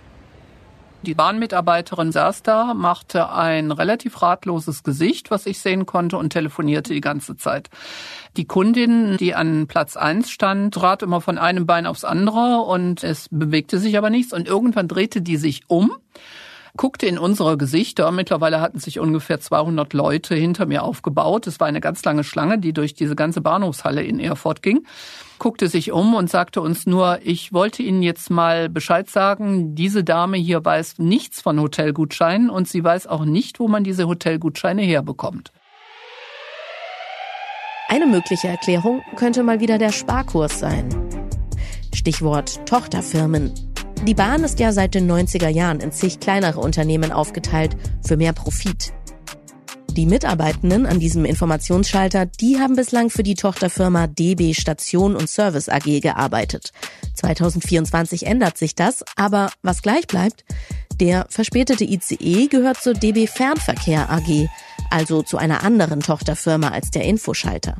Die 1.02 1.14
Bahnmitarbeiterin 1.14 2.10
saß 2.10 2.42
da, 2.42 2.74
machte 2.74 3.30
ein 3.30 3.70
relativ 3.70 4.20
ratloses 4.20 4.82
Gesicht, 4.82 5.30
was 5.30 5.46
ich 5.46 5.60
sehen 5.60 5.86
konnte, 5.86 6.18
und 6.18 6.30
telefonierte 6.30 6.92
die 6.92 7.00
ganze 7.00 7.36
Zeit. 7.36 7.70
Die 8.36 8.46
Kundin, 8.46 9.16
die 9.16 9.34
an 9.34 9.68
Platz 9.68 9.96
eins 9.96 10.28
stand, 10.28 10.74
trat 10.74 11.02
immer 11.02 11.20
von 11.20 11.38
einem 11.38 11.66
Bein 11.66 11.86
aufs 11.86 12.04
andere 12.04 12.62
und 12.66 13.04
es 13.04 13.28
bewegte 13.30 13.78
sich 13.78 13.96
aber 13.96 14.10
nichts. 14.10 14.32
Und 14.32 14.48
irgendwann 14.48 14.88
drehte 14.88 15.22
die 15.22 15.36
sich 15.36 15.62
um 15.68 15.92
guckte 16.78 17.06
in 17.06 17.18
unsere 17.18 17.58
Gesichter. 17.58 18.10
Mittlerweile 18.10 18.62
hatten 18.62 18.78
sich 18.78 18.98
ungefähr 18.98 19.38
200 19.40 19.92
Leute 19.92 20.34
hinter 20.34 20.64
mir 20.64 20.84
aufgebaut. 20.84 21.46
Es 21.46 21.60
war 21.60 21.66
eine 21.66 21.82
ganz 21.82 22.02
lange 22.04 22.24
Schlange, 22.24 22.58
die 22.58 22.72
durch 22.72 22.94
diese 22.94 23.14
ganze 23.14 23.42
Bahnhofshalle 23.42 24.02
in 24.02 24.18
Erfurt 24.18 24.62
ging. 24.62 24.86
Guckte 25.38 25.68
sich 25.68 25.92
um 25.92 26.14
und 26.14 26.30
sagte 26.30 26.62
uns 26.62 26.86
nur, 26.86 27.18
ich 27.22 27.52
wollte 27.52 27.82
Ihnen 27.82 28.02
jetzt 28.02 28.30
mal 28.30 28.70
Bescheid 28.70 29.10
sagen, 29.10 29.74
diese 29.74 30.02
Dame 30.02 30.38
hier 30.38 30.64
weiß 30.64 30.98
nichts 30.98 31.42
von 31.42 31.60
Hotelgutscheinen 31.60 32.48
und 32.48 32.66
sie 32.66 32.82
weiß 32.82 33.08
auch 33.08 33.24
nicht, 33.24 33.60
wo 33.60 33.68
man 33.68 33.84
diese 33.84 34.06
Hotelgutscheine 34.06 34.82
herbekommt. 34.82 35.52
Eine 37.88 38.06
mögliche 38.06 38.48
Erklärung 38.48 39.02
könnte 39.16 39.42
mal 39.42 39.60
wieder 39.60 39.78
der 39.78 39.92
Sparkurs 39.92 40.60
sein. 40.60 40.88
Stichwort 41.92 42.64
Tochterfirmen. 42.66 43.67
Die 44.06 44.14
Bahn 44.14 44.44
ist 44.44 44.58
ja 44.58 44.72
seit 44.72 44.94
den 44.94 45.10
90er 45.10 45.48
Jahren 45.48 45.80
in 45.80 45.92
zig 45.92 46.20
kleinere 46.20 46.60
Unternehmen 46.60 47.12
aufgeteilt 47.12 47.76
für 48.06 48.16
mehr 48.16 48.32
Profit. 48.32 48.92
Die 49.90 50.06
Mitarbeitenden 50.06 50.86
an 50.86 51.00
diesem 51.00 51.24
Informationsschalter, 51.24 52.26
die 52.26 52.58
haben 52.58 52.76
bislang 52.76 53.10
für 53.10 53.22
die 53.22 53.34
Tochterfirma 53.34 54.06
DB 54.06 54.54
Station 54.54 55.16
und 55.16 55.28
Service 55.28 55.68
AG 55.68 56.00
gearbeitet. 56.00 56.72
2024 57.14 58.26
ändert 58.26 58.56
sich 58.56 58.74
das, 58.74 59.04
aber 59.16 59.50
was 59.62 59.82
gleich 59.82 60.06
bleibt, 60.06 60.44
der 61.00 61.26
verspätete 61.28 61.84
ICE 61.84 62.46
gehört 62.46 62.80
zur 62.80 62.94
DB 62.94 63.26
Fernverkehr 63.26 64.10
AG, 64.10 64.48
also 64.90 65.22
zu 65.22 65.36
einer 65.36 65.62
anderen 65.62 66.00
Tochterfirma 66.00 66.68
als 66.68 66.90
der 66.90 67.04
Infoschalter. 67.04 67.76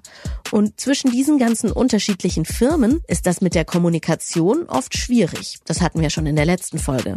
Und 0.51 0.81
zwischen 0.81 1.11
diesen 1.11 1.38
ganzen 1.38 1.73
unterschiedlichen 1.73 2.44
Firmen 2.44 3.01
ist 3.07 3.27
das 3.27 3.40
mit 3.40 3.55
der 3.55 3.64
Kommunikation 3.64 4.64
oft 4.68 4.97
schwierig. 4.97 5.59
Das 5.66 5.81
hatten 5.81 6.01
wir 6.01 6.11
schon 6.11 6.27
in 6.27 6.37
der 6.37 6.47
letzten 6.47 6.79
Folge. 6.79 7.16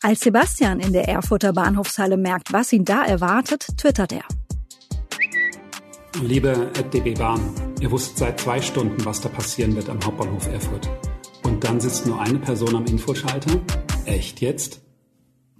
Als 0.00 0.20
Sebastian 0.20 0.80
in 0.80 0.92
der 0.92 1.08
Erfurter 1.08 1.52
Bahnhofshalle 1.52 2.16
merkt, 2.16 2.52
was 2.52 2.72
ihn 2.72 2.84
da 2.84 3.04
erwartet, 3.04 3.66
twittert 3.76 4.12
er. 4.12 4.24
Liebe 6.22 6.70
DB 6.92 7.14
Bahn, 7.14 7.40
ihr 7.80 7.90
wusstet 7.90 8.18
seit 8.18 8.40
zwei 8.40 8.60
Stunden, 8.60 9.04
was 9.04 9.20
da 9.20 9.28
passieren 9.28 9.74
wird 9.76 9.88
am 9.88 10.02
Hauptbahnhof 10.04 10.46
Erfurt. 10.48 10.88
Und 11.42 11.64
dann 11.64 11.80
sitzt 11.80 12.06
nur 12.06 12.20
eine 12.20 12.38
Person 12.38 12.76
am 12.76 12.86
Infoschalter? 12.86 13.60
Echt 14.04 14.40
jetzt? 14.40 14.80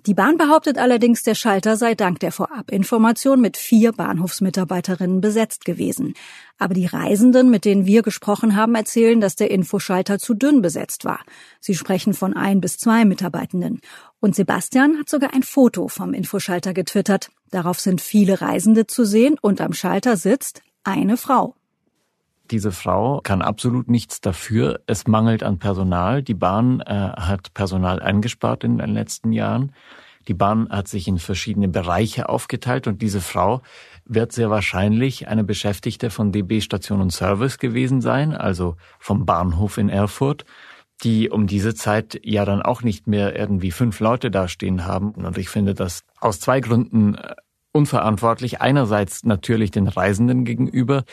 Die 0.09 0.15
Bahn 0.15 0.39
behauptet 0.39 0.79
allerdings, 0.79 1.23
der 1.23 1.35
Schalter 1.35 1.77
sei 1.77 1.95
dank 1.95 2.19
der 2.21 2.33
Vorabinformation 2.33 3.43
mit 3.43 3.59
vier 3.59 3.93
Bahnhofsmitarbeiterinnen 3.93 5.21
besetzt 5.21 5.67
gewesen. 5.67 6.15
Aber 6.57 6.73
die 6.73 6.87
Reisenden, 6.87 7.51
mit 7.51 7.67
denen 7.67 7.85
wir 7.85 8.01
gesprochen 8.01 8.57
haben, 8.57 8.75
erzählen, 8.75 9.21
dass 9.21 9.37
der 9.37 9.51
Infoschalter 9.51 10.19
zu 10.19 10.33
dünn 10.33 10.63
besetzt 10.63 11.05
war. 11.05 11.21
Sie 11.61 11.75
sprechen 11.75 12.15
von 12.15 12.35
ein 12.35 12.63
bis 12.63 12.79
zwei 12.79 13.05
Mitarbeitenden. 13.05 13.83
Und 14.19 14.35
Sebastian 14.35 14.99
hat 14.99 15.11
sogar 15.11 15.35
ein 15.35 15.43
Foto 15.43 15.89
vom 15.89 16.15
Infoschalter 16.15 16.73
getwittert. 16.73 17.31
Darauf 17.51 17.79
sind 17.79 18.01
viele 18.01 18.41
Reisende 18.41 18.87
zu 18.87 19.05
sehen 19.05 19.37
und 19.39 19.61
am 19.61 19.75
Schalter 19.75 20.17
sitzt 20.17 20.63
eine 20.85 21.19
Frau. 21.19 21.58
Diese 22.51 22.73
Frau 22.73 23.21
kann 23.21 23.43
absolut 23.43 23.89
nichts 23.89 24.21
dafür. 24.21 24.81
Es 24.87 25.07
mangelt 25.07 25.43
an 25.43 25.59
Personal. 25.59 26.23
Die 26.23 26.35
Bahn 26.35 26.81
äh, 26.81 26.93
hat 26.93 27.53
Personal 27.55 28.01
eingespart 28.01 28.65
in 28.65 28.79
den 28.79 28.91
letzten 28.91 29.33
Jahren. 29.33 29.73
Die 30.29 30.35
Bahn 30.35 30.69
hat 30.69 30.89
sich 30.89 31.09
in 31.09 31.19
verschiedene 31.19 31.69
Bereiche 31.69 32.29
aufgeteilt 32.29 32.87
und 32.87 33.01
diese 33.01 33.21
Frau 33.21 33.63
wird 34.05 34.33
sehr 34.33 34.51
wahrscheinlich 34.51 35.27
eine 35.27 35.43
Beschäftigte 35.43 36.11
von 36.11 36.33
DB 36.33 36.61
Station 36.61 37.01
und 37.01 37.13
Service 37.13 37.59
gewesen 37.59 38.01
sein, 38.01 38.35
also 38.35 38.77
vom 38.99 39.25
Bahnhof 39.25 39.79
in 39.79 39.89
Erfurt, 39.89 40.45
die 41.03 41.31
um 41.31 41.47
diese 41.47 41.75
Zeit 41.75 42.21
ja 42.25 42.45
dann 42.45 42.61
auch 42.61 42.83
nicht 42.83 43.07
mehr 43.07 43.39
irgendwie 43.39 43.71
fünf 43.71 44.01
Leute 44.01 44.31
dastehen 44.31 44.85
haben. 44.85 45.13
Und 45.13 45.39
ich 45.39 45.49
finde 45.49 45.75
das 45.75 46.05
aus 46.21 46.41
zwei 46.41 46.61
Gründen 46.61 47.15
äh, 47.15 47.35
unverantwortlich. 47.73 48.61
Einerseits 48.61 49.25
natürlich 49.25 49.71
den 49.71 49.89
Reisenden 49.89 50.45
gegenüber. 50.45 51.05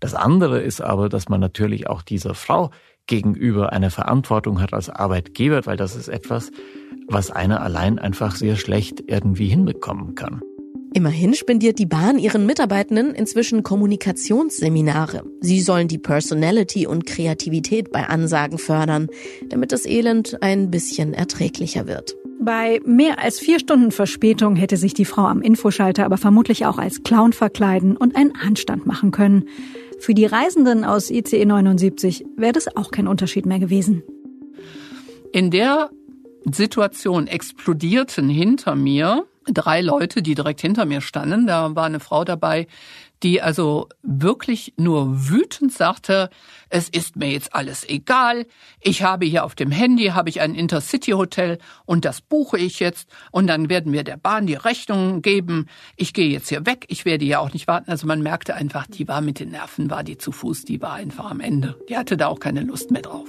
Das 0.00 0.14
andere 0.14 0.60
ist 0.60 0.80
aber, 0.80 1.08
dass 1.08 1.28
man 1.28 1.40
natürlich 1.40 1.88
auch 1.88 2.02
dieser 2.02 2.34
Frau 2.34 2.70
gegenüber 3.06 3.72
eine 3.72 3.90
Verantwortung 3.90 4.60
hat 4.60 4.72
als 4.72 4.88
Arbeitgeber, 4.88 5.66
weil 5.66 5.76
das 5.76 5.96
ist 5.96 6.08
etwas, 6.08 6.50
was 7.08 7.30
einer 7.30 7.60
allein 7.60 7.98
einfach 7.98 8.36
sehr 8.36 8.56
schlecht 8.56 9.02
irgendwie 9.06 9.48
hinbekommen 9.48 10.14
kann. 10.14 10.40
Immerhin 10.92 11.34
spendiert 11.34 11.78
die 11.78 11.86
Bahn 11.86 12.18
ihren 12.18 12.46
Mitarbeitenden 12.46 13.14
inzwischen 13.14 13.62
Kommunikationsseminare. 13.62 15.22
Sie 15.40 15.60
sollen 15.60 15.86
die 15.86 15.98
Personality 15.98 16.86
und 16.86 17.06
Kreativität 17.06 17.92
bei 17.92 18.08
Ansagen 18.08 18.58
fördern, 18.58 19.06
damit 19.48 19.70
das 19.70 19.86
Elend 19.86 20.42
ein 20.42 20.70
bisschen 20.70 21.14
erträglicher 21.14 21.86
wird. 21.86 22.16
Bei 22.42 22.80
mehr 22.86 23.18
als 23.18 23.38
vier 23.38 23.58
Stunden 23.58 23.90
Verspätung 23.90 24.56
hätte 24.56 24.78
sich 24.78 24.94
die 24.94 25.04
Frau 25.04 25.26
am 25.26 25.42
Infoschalter 25.42 26.06
aber 26.06 26.16
vermutlich 26.16 26.64
auch 26.64 26.78
als 26.78 27.02
Clown 27.02 27.34
verkleiden 27.34 27.98
und 27.98 28.16
einen 28.16 28.32
Handstand 28.40 28.86
machen 28.86 29.10
können. 29.10 29.44
Für 29.98 30.14
die 30.14 30.24
Reisenden 30.24 30.84
aus 30.84 31.10
ICE 31.10 31.44
79 31.44 32.24
wäre 32.38 32.52
das 32.52 32.74
auch 32.74 32.90
kein 32.92 33.08
Unterschied 33.08 33.44
mehr 33.44 33.58
gewesen. 33.58 34.02
In 35.32 35.50
der 35.50 35.90
Situation 36.50 37.26
explodierten 37.26 38.30
hinter 38.30 38.74
mir 38.74 39.26
drei 39.44 39.82
Leute, 39.82 40.22
die 40.22 40.34
direkt 40.34 40.62
hinter 40.62 40.86
mir 40.86 41.02
standen. 41.02 41.46
Da 41.46 41.74
war 41.76 41.84
eine 41.84 42.00
Frau 42.00 42.24
dabei, 42.24 42.66
die 43.22 43.42
also 43.42 43.88
wirklich 44.02 44.74
nur 44.76 45.28
wütend 45.28 45.72
sagte, 45.72 46.30
es 46.68 46.88
ist 46.88 47.16
mir 47.16 47.30
jetzt 47.30 47.54
alles 47.54 47.88
egal, 47.88 48.46
ich 48.80 49.02
habe 49.02 49.26
hier 49.26 49.44
auf 49.44 49.54
dem 49.54 49.70
Handy, 49.70 50.06
habe 50.06 50.28
ich 50.28 50.40
ein 50.40 50.54
Intercity-Hotel 50.54 51.58
und 51.84 52.04
das 52.04 52.20
buche 52.20 52.58
ich 52.58 52.80
jetzt 52.80 53.08
und 53.30 53.46
dann 53.46 53.68
werden 53.68 53.92
wir 53.92 54.04
der 54.04 54.16
Bahn 54.16 54.46
die 54.46 54.54
Rechnung 54.54 55.22
geben, 55.22 55.66
ich 55.96 56.12
gehe 56.12 56.28
jetzt 56.28 56.48
hier 56.48 56.66
weg, 56.66 56.86
ich 56.88 57.04
werde 57.04 57.24
ja 57.24 57.40
auch 57.40 57.52
nicht 57.52 57.66
warten. 57.66 57.90
Also 57.90 58.06
man 58.06 58.22
merkte 58.22 58.54
einfach, 58.54 58.86
die 58.86 59.08
war 59.08 59.20
mit 59.20 59.40
den 59.40 59.50
Nerven, 59.50 59.90
war 59.90 60.04
die 60.04 60.18
zu 60.18 60.32
Fuß, 60.32 60.64
die 60.64 60.80
war 60.80 60.94
einfach 60.94 61.30
am 61.30 61.40
Ende. 61.40 61.76
Die 61.88 61.96
hatte 61.96 62.16
da 62.16 62.28
auch 62.28 62.40
keine 62.40 62.62
Lust 62.62 62.90
mehr 62.90 63.02
drauf. 63.02 63.28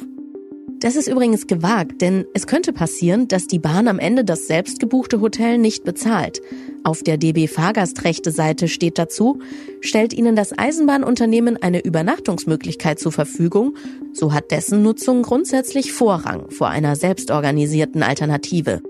Das 0.82 0.96
ist 0.96 1.08
übrigens 1.08 1.46
gewagt, 1.46 2.02
denn 2.02 2.26
es 2.34 2.48
könnte 2.48 2.74
passieren, 2.74 3.28
dass 3.28 3.46
die 3.46 3.60
Bahn 3.60 3.88
am 3.88 4.00
Ende 4.00 4.24
das 4.26 4.48
selbstgebuchte 4.48 5.22
Hotel 5.22 5.60
nicht 5.60 5.84
bezahlt. 5.84 6.42
Auf 6.84 7.04
der 7.04 7.18
DB 7.18 7.48
Fahrgastrechte-Seite 7.48 8.68
steht 8.68 8.98
dazu, 8.98 9.40
stellt 9.82 10.14
Ihnen 10.14 10.36
das 10.36 10.58
Eisenbahnunternehmen 10.58 11.62
eine 11.62 11.84
Übernachtungsmöglichkeit 11.84 13.00
zur 13.00 13.12
Verfügung, 13.12 13.76
so 14.14 14.34
hat 14.34 14.50
dessen 14.50 14.82
Nutzung 14.82 15.22
grundsätzlich 15.22 15.92
Vorrang 15.92 16.50
vor 16.50 16.70
einer 16.70 16.96
selbstorganisierten 16.96 18.02
Alternative. 18.02 18.82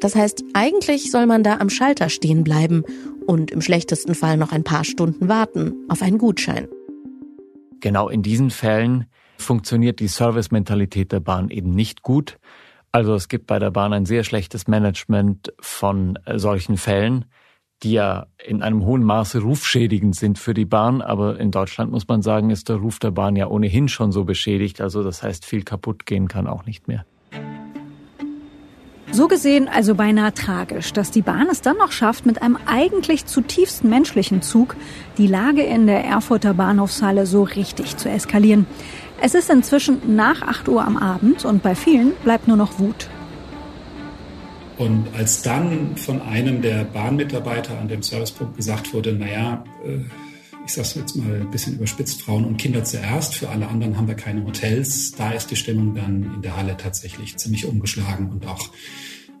Das 0.00 0.14
heißt, 0.14 0.44
eigentlich 0.52 1.10
soll 1.10 1.26
man 1.26 1.42
da 1.42 1.58
am 1.58 1.70
Schalter 1.70 2.08
stehen 2.08 2.44
bleiben 2.44 2.84
und 3.26 3.50
im 3.50 3.62
schlechtesten 3.62 4.14
Fall 4.14 4.36
noch 4.36 4.52
ein 4.52 4.62
paar 4.62 4.84
Stunden 4.84 5.28
warten 5.28 5.74
auf 5.88 6.02
einen 6.02 6.18
Gutschein. 6.18 6.68
Genau 7.80 8.08
in 8.08 8.22
diesen 8.22 8.50
Fällen 8.50 9.06
funktioniert 9.38 9.98
die 9.98 10.08
Service-Mentalität 10.08 11.10
der 11.10 11.20
Bahn 11.20 11.50
eben 11.50 11.70
nicht 11.70 12.02
gut. 12.02 12.38
Also 12.92 13.14
es 13.14 13.28
gibt 13.28 13.46
bei 13.46 13.58
der 13.58 13.70
Bahn 13.70 13.92
ein 13.92 14.06
sehr 14.06 14.24
schlechtes 14.24 14.66
Management 14.66 15.52
von 15.60 16.18
äh, 16.24 16.38
solchen 16.38 16.76
Fällen, 16.76 17.26
die 17.82 17.92
ja 17.92 18.26
in 18.44 18.62
einem 18.62 18.84
hohen 18.84 19.04
Maße 19.04 19.40
rufschädigend 19.40 20.16
sind 20.16 20.38
für 20.38 20.54
die 20.54 20.64
Bahn. 20.64 21.02
Aber 21.02 21.38
in 21.38 21.50
Deutschland 21.50 21.92
muss 21.92 22.08
man 22.08 22.22
sagen, 22.22 22.50
ist 22.50 22.68
der 22.68 22.76
Ruf 22.76 22.98
der 22.98 23.10
Bahn 23.10 23.36
ja 23.36 23.46
ohnehin 23.46 23.88
schon 23.88 24.10
so 24.10 24.24
beschädigt. 24.24 24.80
Also 24.80 25.02
das 25.02 25.22
heißt, 25.22 25.44
viel 25.44 25.62
kaputt 25.62 26.06
gehen 26.06 26.28
kann 26.28 26.46
auch 26.46 26.64
nicht 26.64 26.88
mehr. 26.88 27.04
So 29.10 29.26
gesehen 29.26 29.68
also 29.68 29.94
beinahe 29.94 30.34
tragisch, 30.34 30.92
dass 30.92 31.10
die 31.10 31.22
Bahn 31.22 31.48
es 31.50 31.62
dann 31.62 31.78
noch 31.78 31.92
schafft, 31.92 32.26
mit 32.26 32.42
einem 32.42 32.58
eigentlich 32.66 33.24
zutiefst 33.24 33.82
menschlichen 33.82 34.42
Zug 34.42 34.76
die 35.16 35.26
Lage 35.26 35.62
in 35.62 35.86
der 35.86 36.04
Erfurter 36.04 36.52
Bahnhofshalle 36.52 37.24
so 37.24 37.42
richtig 37.42 37.96
zu 37.96 38.10
eskalieren. 38.10 38.66
Es 39.20 39.34
ist 39.34 39.50
inzwischen 39.50 40.14
nach 40.14 40.42
8 40.42 40.68
Uhr 40.68 40.84
am 40.84 40.96
Abend 40.96 41.44
und 41.44 41.62
bei 41.62 41.74
vielen 41.74 42.12
bleibt 42.22 42.46
nur 42.46 42.56
noch 42.56 42.78
Wut. 42.78 43.08
Und 44.76 45.08
als 45.12 45.42
dann 45.42 45.96
von 45.96 46.22
einem 46.22 46.62
der 46.62 46.84
Bahnmitarbeiter 46.84 47.76
an 47.78 47.88
dem 47.88 48.02
Servicepunkt 48.02 48.56
gesagt 48.56 48.94
wurde, 48.94 49.12
naja, 49.12 49.64
äh, 49.84 49.98
ich 50.64 50.72
sage 50.72 51.00
jetzt 51.00 51.16
mal 51.16 51.40
ein 51.40 51.50
bisschen 51.50 51.74
überspitzt, 51.74 52.22
Frauen 52.22 52.44
und 52.44 52.58
Kinder 52.58 52.84
zuerst, 52.84 53.34
für 53.34 53.48
alle 53.48 53.66
anderen 53.66 53.96
haben 53.96 54.06
wir 54.06 54.14
keine 54.14 54.44
Hotels, 54.44 55.12
da 55.12 55.32
ist 55.32 55.50
die 55.50 55.56
Stimmung 55.56 55.94
dann 55.94 56.34
in 56.36 56.42
der 56.42 56.56
Halle 56.56 56.76
tatsächlich 56.76 57.36
ziemlich 57.38 57.66
umgeschlagen 57.66 58.30
und 58.30 58.46
auch, 58.46 58.70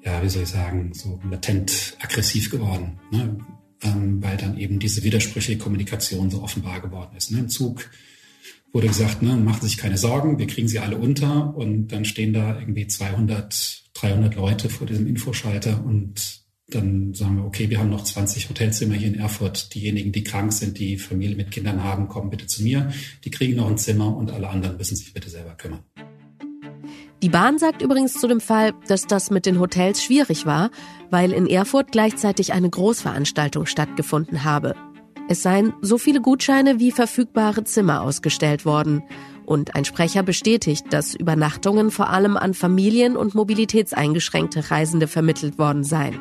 ja, 0.04 0.20
wie 0.22 0.28
soll 0.28 0.42
ich 0.42 0.48
sagen, 0.48 0.92
so 0.94 1.20
latent 1.30 1.96
aggressiv 2.00 2.50
geworden, 2.50 2.98
ne? 3.12 3.36
ähm, 3.82 4.20
weil 4.22 4.38
dann 4.38 4.58
eben 4.58 4.80
diese 4.80 5.04
widersprüchliche 5.04 5.58
Kommunikation 5.58 6.30
so 6.30 6.42
offenbar 6.42 6.80
geworden 6.80 7.10
ist. 7.16 7.30
Ne? 7.30 7.40
Im 7.40 7.48
Zug 7.48 7.88
wurde 8.72 8.88
gesagt, 8.88 9.22
ne, 9.22 9.36
machen 9.36 9.60
Sie 9.62 9.68
sich 9.68 9.76
keine 9.76 9.98
Sorgen, 9.98 10.38
wir 10.38 10.46
kriegen 10.46 10.68
sie 10.68 10.78
alle 10.78 10.96
unter 10.96 11.56
und 11.56 11.88
dann 11.88 12.04
stehen 12.04 12.32
da 12.32 12.58
irgendwie 12.58 12.86
200, 12.86 13.84
300 13.94 14.34
Leute 14.34 14.68
vor 14.68 14.86
diesem 14.86 15.06
Infoschalter 15.06 15.84
und 15.84 16.46
dann 16.70 17.14
sagen 17.14 17.36
wir, 17.36 17.44
okay, 17.44 17.70
wir 17.70 17.78
haben 17.78 17.88
noch 17.88 18.04
20 18.04 18.50
Hotelzimmer 18.50 18.94
hier 18.94 19.08
in 19.08 19.18
Erfurt. 19.18 19.74
Diejenigen, 19.74 20.12
die 20.12 20.22
krank 20.22 20.52
sind, 20.52 20.78
die 20.78 20.98
Familie 20.98 21.34
mit 21.34 21.50
Kindern 21.50 21.82
haben, 21.82 22.08
kommen 22.08 22.28
bitte 22.28 22.46
zu 22.46 22.62
mir. 22.62 22.92
Die 23.24 23.30
kriegen 23.30 23.56
noch 23.56 23.70
ein 23.70 23.78
Zimmer 23.78 24.14
und 24.14 24.30
alle 24.30 24.50
anderen 24.50 24.76
müssen 24.76 24.94
sich 24.94 25.14
bitte 25.14 25.30
selber 25.30 25.54
kümmern. 25.54 25.80
Die 27.22 27.30
Bahn 27.30 27.58
sagt 27.58 27.82
übrigens 27.82 28.20
zu 28.20 28.28
dem 28.28 28.40
Fall, 28.40 28.74
dass 28.86 29.06
das 29.06 29.30
mit 29.30 29.46
den 29.46 29.58
Hotels 29.58 30.02
schwierig 30.04 30.46
war, 30.46 30.70
weil 31.10 31.32
in 31.32 31.46
Erfurt 31.46 31.90
gleichzeitig 31.90 32.52
eine 32.52 32.68
Großveranstaltung 32.68 33.66
stattgefunden 33.66 34.44
habe. 34.44 34.74
Es 35.30 35.42
seien 35.42 35.74
so 35.82 35.98
viele 35.98 36.22
Gutscheine 36.22 36.80
wie 36.80 36.90
verfügbare 36.90 37.62
Zimmer 37.64 38.00
ausgestellt 38.00 38.64
worden. 38.64 39.02
Und 39.44 39.74
ein 39.74 39.84
Sprecher 39.84 40.22
bestätigt, 40.22 40.86
dass 40.90 41.14
Übernachtungen 41.14 41.90
vor 41.90 42.08
allem 42.08 42.36
an 42.36 42.54
Familien 42.54 43.16
und 43.16 43.34
mobilitätseingeschränkte 43.34 44.70
Reisende 44.70 45.06
vermittelt 45.06 45.58
worden 45.58 45.84
seien. 45.84 46.18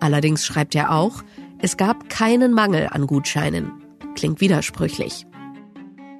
Allerdings 0.00 0.44
schreibt 0.44 0.74
er 0.74 0.92
auch, 0.92 1.22
es 1.58 1.78
gab 1.78 2.10
keinen 2.10 2.52
Mangel 2.52 2.88
an 2.90 3.06
Gutscheinen. 3.06 3.72
Klingt 4.14 4.42
widersprüchlich. 4.42 5.26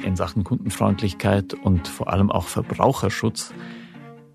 In 0.02 0.16
Sachen 0.16 0.44
Kundenfreundlichkeit 0.44 1.52
und 1.52 1.86
vor 1.86 2.10
allem 2.10 2.30
auch 2.30 2.46
Verbraucherschutz 2.46 3.52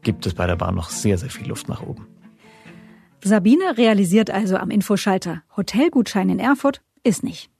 gibt 0.03 0.25
es 0.27 0.35
bei 0.35 0.45
der 0.45 0.55
Bahn 0.55 0.75
noch 0.75 0.89
sehr, 0.89 1.17
sehr 1.17 1.29
viel 1.29 1.47
Luft 1.47 1.69
nach 1.69 1.81
oben. 1.81 2.07
Sabine 3.23 3.77
realisiert 3.77 4.29
also 4.29 4.57
am 4.57 4.69
Infoschalter, 4.69 5.43
Hotelgutschein 5.55 6.29
in 6.29 6.39
Erfurt 6.39 6.81
ist 7.03 7.23
nicht. 7.23 7.51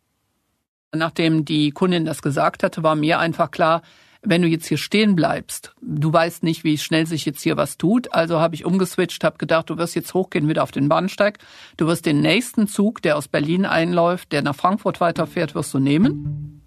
Nachdem 0.93 1.45
die 1.45 1.71
Kundin 1.71 2.04
das 2.04 2.21
gesagt 2.21 2.63
hatte, 2.63 2.84
war 2.84 2.95
mir 2.95 3.19
einfach 3.19 3.49
klar, 3.51 3.82
wenn 4.23 4.41
du 4.41 4.47
jetzt 4.47 4.67
hier 4.67 4.77
stehen 4.77 5.15
bleibst, 5.15 5.73
du 5.82 6.12
weißt 6.13 6.43
nicht, 6.43 6.63
wie 6.63 6.77
schnell 6.77 7.08
sich 7.08 7.25
jetzt 7.25 7.41
hier 7.41 7.58
was 7.58 7.77
tut. 7.77 8.13
Also 8.13 8.39
habe 8.39 8.56
ich 8.56 8.65
umgeswitcht, 8.65 9.23
habe 9.23 9.38
gedacht, 9.38 9.69
du 9.69 9.77
wirst 9.77 9.95
jetzt 9.95 10.13
hochgehen 10.13 10.47
wieder 10.47 10.63
auf 10.63 10.71
den 10.71 10.89
Bahnsteig. 10.89 11.39
Du 11.77 11.88
wirst 11.88 12.06
den 12.06 12.21
nächsten 12.21 12.67
Zug, 12.67 13.01
der 13.01 13.17
aus 13.17 13.27
Berlin 13.27 13.65
einläuft, 13.65 14.32
der 14.32 14.43
nach 14.43 14.56
Frankfurt 14.56 15.01
weiterfährt, 15.01 15.56
wirst 15.56 15.73
du 15.73 15.80
nehmen. 15.80 16.62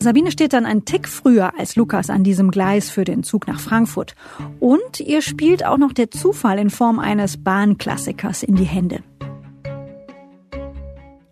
Sabine 0.00 0.30
steht 0.30 0.52
dann 0.52 0.66
einen 0.66 0.84
Tick 0.84 1.08
früher 1.08 1.58
als 1.58 1.76
Lukas 1.76 2.10
an 2.10 2.24
diesem 2.24 2.50
Gleis 2.50 2.90
für 2.90 3.04
den 3.04 3.22
Zug 3.22 3.46
nach 3.46 3.60
Frankfurt. 3.60 4.14
Und 4.60 5.00
ihr 5.00 5.22
spielt 5.22 5.64
auch 5.64 5.78
noch 5.78 5.92
der 5.92 6.10
Zufall 6.10 6.58
in 6.58 6.68
Form 6.68 6.98
eines 6.98 7.42
Bahnklassikers 7.42 8.42
in 8.42 8.56
die 8.56 8.64
Hände. 8.64 9.02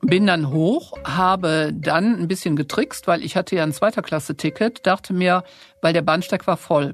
Bin 0.02 0.26
dann 0.26 0.50
hoch, 0.50 0.92
habe 1.04 1.72
dann 1.72 2.20
ein 2.20 2.28
bisschen 2.28 2.56
getrickst, 2.56 3.06
weil 3.06 3.22
ich 3.22 3.36
hatte 3.36 3.56
ja 3.56 3.62
ein 3.62 3.72
zweiter 3.72 4.02
Klasse-Ticket, 4.02 4.86
dachte 4.86 5.12
mir, 5.12 5.44
weil 5.80 5.92
der 5.92 6.02
Bahnsteig 6.02 6.46
war 6.46 6.56
voll. 6.56 6.92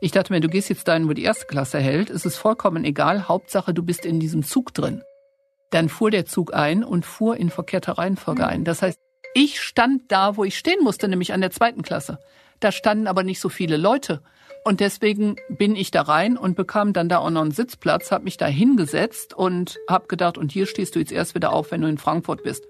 Ich 0.00 0.12
dachte 0.12 0.32
mir, 0.32 0.40
du 0.40 0.48
gehst 0.48 0.68
jetzt 0.68 0.86
dahin, 0.86 1.08
wo 1.08 1.12
die 1.12 1.24
erste 1.24 1.46
Klasse 1.46 1.80
hält, 1.80 2.10
es 2.10 2.24
ist 2.24 2.36
vollkommen 2.36 2.84
egal, 2.84 3.28
Hauptsache 3.28 3.74
du 3.74 3.82
bist 3.82 4.06
in 4.06 4.20
diesem 4.20 4.44
Zug 4.44 4.72
drin. 4.72 5.02
Dann 5.70 5.88
fuhr 5.88 6.12
der 6.12 6.26
Zug 6.26 6.54
ein 6.54 6.84
und 6.84 7.04
fuhr 7.04 7.36
in 7.36 7.50
verkehrter 7.50 7.98
Reihenfolge 7.98 8.46
ein. 8.46 8.62
Das 8.64 8.82
heißt, 8.82 8.98
ich 9.34 9.60
stand 9.60 10.12
da, 10.12 10.36
wo 10.36 10.44
ich 10.44 10.56
stehen 10.56 10.82
musste, 10.84 11.08
nämlich 11.08 11.32
an 11.32 11.40
der 11.40 11.50
zweiten 11.50 11.82
Klasse. 11.82 12.20
Da 12.60 12.70
standen 12.70 13.08
aber 13.08 13.24
nicht 13.24 13.40
so 13.40 13.48
viele 13.48 13.76
Leute. 13.76 14.22
Und 14.64 14.80
deswegen 14.80 15.36
bin 15.50 15.76
ich 15.76 15.90
da 15.90 16.02
rein 16.02 16.38
und 16.38 16.56
bekam 16.56 16.94
dann 16.94 17.10
da 17.10 17.18
auch 17.18 17.28
noch 17.28 17.42
einen 17.42 17.50
Sitzplatz, 17.50 18.10
habe 18.10 18.24
mich 18.24 18.38
da 18.38 18.46
hingesetzt 18.46 19.34
und 19.34 19.78
habe 19.88 20.06
gedacht, 20.06 20.38
und 20.38 20.52
hier 20.52 20.64
stehst 20.64 20.94
du 20.94 21.00
jetzt 21.00 21.12
erst 21.12 21.34
wieder 21.34 21.52
auf, 21.52 21.70
wenn 21.70 21.82
du 21.82 21.88
in 21.88 21.98
Frankfurt 21.98 22.42
bist. 22.42 22.66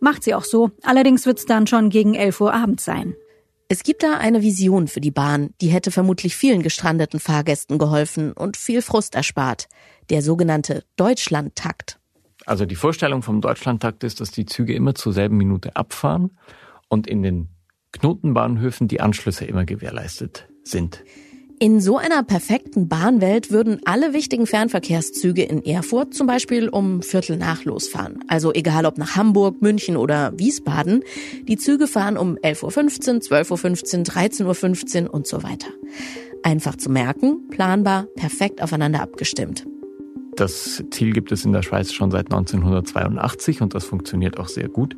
Macht 0.00 0.24
sie 0.24 0.34
auch 0.34 0.42
so. 0.42 0.72
Allerdings 0.82 1.26
wird's 1.26 1.46
dann 1.46 1.68
schon 1.68 1.90
gegen 1.90 2.14
11 2.14 2.40
Uhr 2.40 2.52
abends 2.52 2.84
sein. 2.84 3.14
Es 3.68 3.84
gibt 3.84 4.02
da 4.02 4.18
eine 4.18 4.42
Vision 4.42 4.88
für 4.88 5.00
die 5.00 5.12
Bahn, 5.12 5.50
die 5.60 5.68
hätte 5.68 5.92
vermutlich 5.92 6.34
vielen 6.34 6.60
gestrandeten 6.60 7.20
Fahrgästen 7.20 7.78
geholfen 7.78 8.32
und 8.32 8.56
viel 8.56 8.82
Frust 8.82 9.14
erspart. 9.14 9.68
Der 10.10 10.22
sogenannte 10.22 10.82
Deutschlandtakt. 10.96 12.00
Also 12.46 12.66
die 12.66 12.74
Vorstellung 12.74 13.22
vom 13.22 13.40
Deutschlandtakt 13.40 14.02
ist, 14.02 14.20
dass 14.20 14.32
die 14.32 14.46
Züge 14.46 14.74
immer 14.74 14.96
zur 14.96 15.12
selben 15.12 15.36
Minute 15.36 15.76
abfahren 15.76 16.36
und 16.88 17.06
in 17.06 17.22
den 17.22 17.48
Knotenbahnhöfen 17.92 18.88
die 18.88 19.00
Anschlüsse 19.00 19.44
immer 19.44 19.64
gewährleistet 19.64 20.49
sind. 20.70 21.04
In 21.62 21.82
so 21.82 21.98
einer 21.98 22.22
perfekten 22.22 22.88
Bahnwelt 22.88 23.50
würden 23.50 23.82
alle 23.84 24.14
wichtigen 24.14 24.46
Fernverkehrszüge 24.46 25.42
in 25.42 25.62
Erfurt 25.62 26.14
zum 26.14 26.26
Beispiel 26.26 26.70
um 26.70 27.02
Viertel 27.02 27.36
nach 27.36 27.66
losfahren. 27.66 28.24
Also 28.28 28.54
egal 28.54 28.86
ob 28.86 28.96
nach 28.96 29.14
Hamburg, 29.14 29.60
München 29.60 29.98
oder 29.98 30.32
Wiesbaden. 30.38 31.04
Die 31.48 31.58
Züge 31.58 31.86
fahren 31.86 32.16
um 32.16 32.36
11.15 32.36 33.14
Uhr, 33.14 33.20
12.15 33.20 33.98
Uhr, 33.98 34.04
13.15 34.54 35.04
Uhr 35.04 35.12
und 35.12 35.26
so 35.26 35.42
weiter. 35.42 35.68
Einfach 36.42 36.76
zu 36.76 36.90
merken, 36.90 37.46
planbar, 37.50 38.06
perfekt 38.16 38.62
aufeinander 38.62 39.02
abgestimmt. 39.02 39.66
Das 40.40 40.82
Ziel 40.90 41.12
gibt 41.12 41.32
es 41.32 41.44
in 41.44 41.52
der 41.52 41.60
Schweiz 41.60 41.92
schon 41.92 42.10
seit 42.10 42.32
1982 42.32 43.60
und 43.60 43.74
das 43.74 43.84
funktioniert 43.84 44.38
auch 44.38 44.48
sehr 44.48 44.68
gut. 44.68 44.96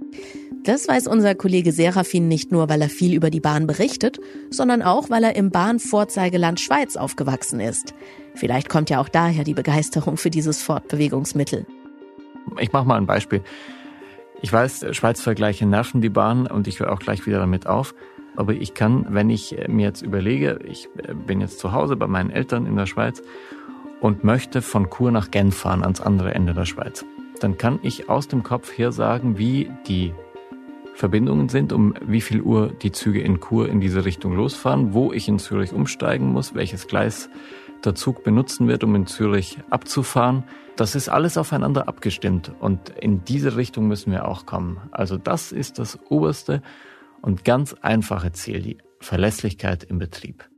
Das 0.63 0.87
weiß 0.87 1.09
unser 1.09 1.35
Kollege 1.35 1.73
Serafin 1.73 2.29
nicht 2.29 2.53
nur, 2.53 2.69
weil 2.69 2.81
er 2.81 2.89
viel 2.89 3.13
über 3.13 3.29
die 3.29 3.41
Bahn 3.41 3.67
berichtet, 3.67 4.21
sondern 4.51 4.83
auch, 4.83 5.11
weil 5.11 5.25
er 5.25 5.35
im 5.35 5.51
Bahnvorzeigeland 5.51 6.61
Schweiz 6.61 6.95
aufgewachsen 6.95 7.59
ist. 7.59 7.93
Vielleicht 8.37 8.69
kommt 8.69 8.89
ja 8.89 9.01
auch 9.01 9.09
daher 9.09 9.43
die 9.43 9.55
Begeisterung 9.55 10.17
für 10.17 10.31
dieses 10.31 10.63
Fortbewegungsmittel. 10.63 11.67
Ich 12.61 12.73
mache 12.73 12.87
mal 12.87 12.99
ein 12.99 13.07
Beispiel. 13.07 13.43
Ich 14.43 14.53
weiß, 14.53 14.87
Schweiz-Vergleiche 14.93 15.67
nerven 15.67 16.01
die 16.01 16.09
Bahn 16.09 16.47
und 16.47 16.69
ich 16.69 16.79
höre 16.79 16.93
auch 16.93 17.01
gleich 17.01 17.27
wieder 17.27 17.41
damit 17.41 17.67
auf. 17.67 17.97
Aber 18.37 18.55
ich 18.55 18.75
kann, 18.75 19.07
wenn 19.11 19.29
ich 19.29 19.57
mir 19.69 19.87
jetzt 19.87 20.03
überlege, 20.03 20.61
ich 20.65 20.89
bin 21.27 21.41
jetzt 21.41 21.59
zu 21.59 21.73
Hause 21.73 21.97
bei 21.97 22.07
meinen 22.07 22.31
Eltern 22.31 22.65
in 22.65 22.77
der 22.77 22.87
Schweiz 22.87 23.23
und 24.03 24.25
möchte 24.25 24.63
von 24.63 24.91
Chur 24.91 25.13
nach 25.13 25.31
Genf 25.31 25.57
fahren, 25.57 25.83
ans 25.83 26.01
andere 26.01 26.35
Ende 26.35 26.53
der 26.53 26.67
Schweiz, 26.67 27.07
dann 27.41 27.57
kann 27.57 27.79
ich 27.83 28.11
aus 28.11 28.29
dem 28.29 28.43
Kopf 28.43 28.77
her 28.77 28.93
sagen, 28.93 29.39
wie 29.39 29.71
die 29.87 30.13
Verbindungen 30.95 31.49
sind, 31.49 31.73
um 31.73 31.95
wie 32.05 32.21
viel 32.21 32.43
Uhr 32.43 32.73
die 32.83 32.93
Züge 32.93 33.21
in 33.21 33.41
Chur 33.41 33.69
in 33.69 33.81
diese 33.81 34.05
Richtung 34.05 34.37
losfahren, 34.37 34.93
wo 34.93 35.13
ich 35.13 35.29
in 35.29 35.39
Zürich 35.39 35.73
umsteigen 35.73 36.33
muss, 36.33 36.55
welches 36.55 36.89
Gleis 36.89 37.31
der 37.85 37.95
Zug 37.95 38.25
benutzen 38.25 38.69
wird, 38.69 38.85
um 38.85 38.95
in 38.97 39.07
Zürich 39.07 39.59
abzufahren. 39.71 40.45
Das 40.77 40.95
ist 40.95 41.09
alles 41.09 41.39
aufeinander 41.39 41.87
abgestimmt 41.89 42.53
und 42.61 42.91
in 42.91 43.25
diese 43.25 43.57
Richtung 43.57 43.87
müssen 43.87 44.13
wir 44.13 44.27
auch 44.27 44.47
kommen. 44.47 44.81
Also 44.91 45.17
das 45.17 45.53
ist 45.53 45.79
das 45.79 45.99
oberste 46.09 46.61
und 47.21 47.45
ganz 47.45 47.75
einfache 47.83 48.33
Ziel, 48.33 48.63
die 48.63 48.79
Verlässlichkeit 48.99 49.85
im 49.85 49.99
Betrieb. 49.99 50.52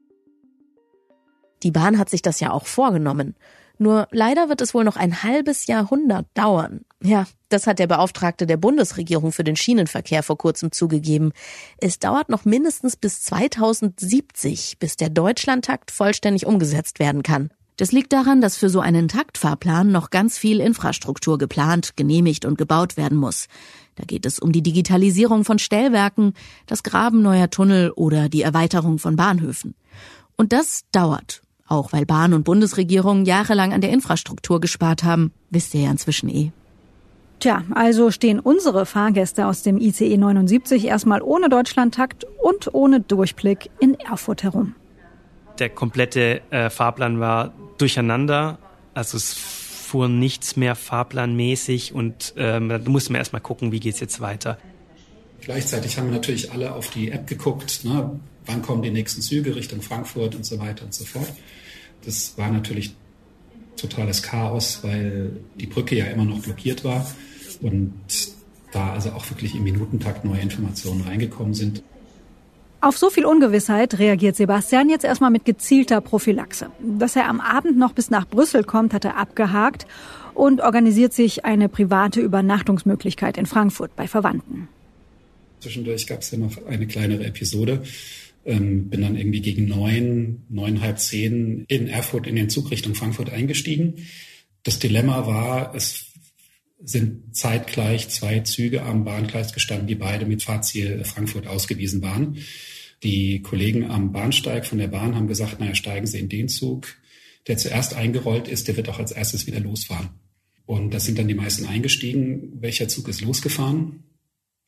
Die 1.64 1.72
Bahn 1.72 1.98
hat 1.98 2.10
sich 2.10 2.22
das 2.22 2.40
ja 2.40 2.52
auch 2.52 2.66
vorgenommen. 2.66 3.34
Nur 3.78 4.06
leider 4.12 4.48
wird 4.48 4.60
es 4.60 4.72
wohl 4.72 4.84
noch 4.84 4.96
ein 4.96 5.24
halbes 5.24 5.66
Jahrhundert 5.66 6.26
dauern. 6.34 6.82
Ja, 7.02 7.26
das 7.48 7.66
hat 7.66 7.80
der 7.80 7.88
Beauftragte 7.88 8.46
der 8.46 8.56
Bundesregierung 8.56 9.32
für 9.32 9.42
den 9.42 9.56
Schienenverkehr 9.56 10.22
vor 10.22 10.38
kurzem 10.38 10.70
zugegeben. 10.70 11.32
Es 11.78 11.98
dauert 11.98 12.28
noch 12.28 12.44
mindestens 12.44 12.96
bis 12.96 13.22
2070, 13.22 14.78
bis 14.78 14.96
der 14.96 15.10
Deutschlandtakt 15.10 15.90
vollständig 15.90 16.46
umgesetzt 16.46 17.00
werden 17.00 17.22
kann. 17.22 17.50
Das 17.76 17.90
liegt 17.90 18.12
daran, 18.12 18.40
dass 18.40 18.56
für 18.56 18.70
so 18.70 18.78
einen 18.78 19.08
Taktfahrplan 19.08 19.90
noch 19.90 20.10
ganz 20.10 20.38
viel 20.38 20.60
Infrastruktur 20.60 21.38
geplant, 21.38 21.96
genehmigt 21.96 22.44
und 22.44 22.56
gebaut 22.56 22.96
werden 22.96 23.18
muss. 23.18 23.48
Da 23.96 24.04
geht 24.04 24.26
es 24.26 24.38
um 24.38 24.52
die 24.52 24.62
Digitalisierung 24.62 25.44
von 25.44 25.58
Stellwerken, 25.58 26.34
das 26.66 26.84
Graben 26.84 27.22
neuer 27.22 27.50
Tunnel 27.50 27.90
oder 27.90 28.28
die 28.28 28.42
Erweiterung 28.42 29.00
von 29.00 29.16
Bahnhöfen. 29.16 29.74
Und 30.36 30.52
das 30.52 30.82
dauert 30.92 31.43
auch 31.68 31.92
weil 31.92 32.06
Bahn 32.06 32.34
und 32.34 32.44
Bundesregierung 32.44 33.24
jahrelang 33.24 33.72
an 33.72 33.80
der 33.80 33.90
Infrastruktur 33.90 34.60
gespart 34.60 35.02
haben, 35.02 35.32
wisst 35.50 35.74
ihr 35.74 35.82
ja 35.82 35.90
inzwischen 35.90 36.28
eh. 36.28 36.52
Tja, 37.40 37.62
also 37.74 38.10
stehen 38.10 38.40
unsere 38.40 38.86
Fahrgäste 38.86 39.46
aus 39.46 39.62
dem 39.62 39.78
ICE 39.78 40.16
79 40.16 40.86
erstmal 40.86 41.20
ohne 41.20 41.48
Deutschlandtakt 41.48 42.24
und 42.42 42.72
ohne 42.72 43.00
Durchblick 43.00 43.70
in 43.80 43.94
Erfurt 44.00 44.42
herum. 44.42 44.74
Der 45.58 45.68
komplette 45.68 46.40
äh, 46.50 46.70
Fahrplan 46.70 47.20
war 47.20 47.52
durcheinander. 47.78 48.58
Also 48.94 49.16
es 49.16 49.34
fuhr 49.34 50.08
nichts 50.08 50.56
mehr 50.56 50.74
fahrplanmäßig 50.74 51.92
und 51.92 52.34
ähm, 52.36 52.68
da 52.68 52.78
mussten 52.78 53.12
wir 53.14 53.18
erstmal 53.18 53.42
gucken, 53.42 53.72
wie 53.72 53.80
geht's 53.80 54.00
jetzt 54.00 54.20
weiter. 54.20 54.58
Gleichzeitig 55.40 55.98
haben 55.98 56.06
wir 56.06 56.14
natürlich 56.14 56.50
alle 56.50 56.72
auf 56.72 56.88
die 56.90 57.10
App 57.10 57.26
geguckt, 57.26 57.84
ne? 57.84 58.18
Wann 58.46 58.62
kommen 58.62 58.82
die 58.82 58.90
nächsten 58.90 59.22
Züge 59.22 59.54
Richtung 59.54 59.82
Frankfurt 59.82 60.34
und 60.34 60.44
so 60.44 60.58
weiter 60.58 60.84
und 60.84 60.94
so 60.94 61.04
fort. 61.04 61.32
Das 62.04 62.36
war 62.36 62.50
natürlich 62.50 62.94
totales 63.76 64.22
Chaos, 64.22 64.80
weil 64.82 65.32
die 65.56 65.66
Brücke 65.66 65.96
ja 65.96 66.06
immer 66.06 66.24
noch 66.24 66.40
blockiert 66.40 66.84
war 66.84 67.06
und 67.60 67.94
da 68.72 68.92
also 68.92 69.10
auch 69.10 69.28
wirklich 69.30 69.54
im 69.54 69.64
Minutentakt 69.64 70.24
neue 70.24 70.40
Informationen 70.40 71.02
reingekommen 71.02 71.54
sind. 71.54 71.82
Auf 72.80 72.98
so 72.98 73.08
viel 73.08 73.24
Ungewissheit 73.24 73.98
reagiert 73.98 74.36
Sebastian 74.36 74.90
jetzt 74.90 75.06
erstmal 75.06 75.30
mit 75.30 75.46
gezielter 75.46 76.02
Prophylaxe. 76.02 76.68
Dass 76.80 77.16
er 77.16 77.28
am 77.28 77.40
Abend 77.40 77.78
noch 77.78 77.92
bis 77.92 78.10
nach 78.10 78.28
Brüssel 78.28 78.62
kommt, 78.62 78.92
hat 78.92 79.06
er 79.06 79.16
abgehakt 79.16 79.86
und 80.34 80.60
organisiert 80.60 81.14
sich 81.14 81.46
eine 81.46 81.70
private 81.70 82.20
Übernachtungsmöglichkeit 82.20 83.38
in 83.38 83.46
Frankfurt 83.46 83.96
bei 83.96 84.06
Verwandten. 84.06 84.68
Zwischendurch 85.60 86.06
gab 86.06 86.20
es 86.20 86.30
ja 86.32 86.36
noch 86.36 86.66
eine 86.66 86.86
kleinere 86.86 87.24
Episode, 87.24 87.82
ähm, 88.44 88.88
bin 88.88 89.02
dann 89.02 89.16
irgendwie 89.16 89.40
gegen 89.40 89.66
neun, 89.66 90.42
neun, 90.48 90.80
halb 90.80 90.98
zehn 90.98 91.64
in 91.68 91.88
Erfurt 91.88 92.26
in 92.26 92.36
den 92.36 92.50
Zug 92.50 92.70
Richtung 92.70 92.94
Frankfurt 92.94 93.30
eingestiegen. 93.30 94.06
Das 94.62 94.78
Dilemma 94.78 95.26
war, 95.26 95.74
es 95.74 96.06
sind 96.82 97.34
zeitgleich 97.34 98.08
zwei 98.10 98.40
Züge 98.40 98.82
am 98.82 99.04
Bahngleis 99.04 99.52
gestanden, 99.52 99.86
die 99.86 99.94
beide 99.94 100.26
mit 100.26 100.42
Fahrziel 100.42 101.04
Frankfurt 101.04 101.46
ausgewiesen 101.46 102.02
waren. 102.02 102.38
Die 103.02 103.42
Kollegen 103.42 103.90
am 103.90 104.12
Bahnsteig 104.12 104.66
von 104.66 104.78
der 104.78 104.88
Bahn 104.88 105.14
haben 105.14 105.28
gesagt, 105.28 105.60
naja, 105.60 105.74
steigen 105.74 106.06
Sie 106.06 106.18
in 106.18 106.28
den 106.28 106.48
Zug, 106.48 106.96
der 107.46 107.56
zuerst 107.56 107.94
eingerollt 107.94 108.48
ist, 108.48 108.68
der 108.68 108.76
wird 108.76 108.88
auch 108.88 108.98
als 108.98 109.12
erstes 109.12 109.46
wieder 109.46 109.60
losfahren. 109.60 110.10
Und 110.66 110.94
da 110.94 111.00
sind 111.00 111.18
dann 111.18 111.28
die 111.28 111.34
meisten 111.34 111.66
eingestiegen. 111.66 112.60
Welcher 112.60 112.88
Zug 112.88 113.08
ist 113.08 113.20
losgefahren? 113.20 114.04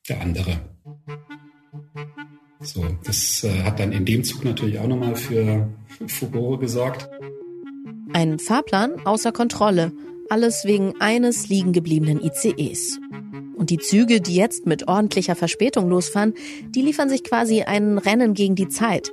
Der 0.08 0.20
andere. 0.20 0.75
So, 2.60 2.84
das 3.04 3.44
äh, 3.44 3.62
hat 3.62 3.80
dann 3.80 3.92
in 3.92 4.04
dem 4.04 4.24
Zug 4.24 4.44
natürlich 4.44 4.78
auch 4.78 4.86
nochmal 4.86 5.16
für 5.16 5.68
Furore 6.06 6.58
gesorgt. 6.58 7.08
Ein 8.12 8.38
Fahrplan 8.38 9.04
außer 9.04 9.32
Kontrolle. 9.32 9.92
Alles 10.28 10.64
wegen 10.64 10.94
eines 11.00 11.48
liegen 11.48 11.72
gebliebenen 11.72 12.20
ICEs. 12.20 12.98
Und 13.54 13.70
die 13.70 13.78
Züge, 13.78 14.20
die 14.20 14.34
jetzt 14.34 14.66
mit 14.66 14.86
ordentlicher 14.86 15.34
Verspätung 15.34 15.88
losfahren, 15.88 16.34
die 16.68 16.82
liefern 16.82 17.08
sich 17.08 17.24
quasi 17.24 17.62
ein 17.62 17.98
Rennen 17.98 18.34
gegen 18.34 18.54
die 18.54 18.68
Zeit. 18.68 19.12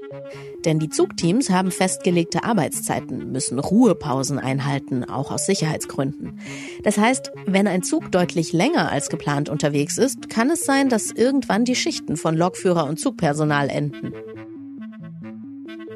Denn 0.65 0.79
die 0.79 0.89
Zugteams 0.89 1.49
haben 1.49 1.71
festgelegte 1.71 2.43
Arbeitszeiten, 2.43 3.31
müssen 3.31 3.59
Ruhepausen 3.59 4.39
einhalten, 4.39 5.03
auch 5.03 5.31
aus 5.31 5.45
Sicherheitsgründen. 5.45 6.39
Das 6.83 6.97
heißt, 6.97 7.31
wenn 7.45 7.67
ein 7.67 7.83
Zug 7.83 8.11
deutlich 8.11 8.53
länger 8.53 8.91
als 8.91 9.09
geplant 9.09 9.49
unterwegs 9.49 9.97
ist, 9.97 10.29
kann 10.29 10.49
es 10.49 10.65
sein, 10.65 10.89
dass 10.89 11.11
irgendwann 11.11 11.65
die 11.65 11.75
Schichten 11.75 12.17
von 12.17 12.35
Lokführer 12.35 12.85
und 12.85 12.99
Zugpersonal 12.99 13.69
enden. 13.69 14.13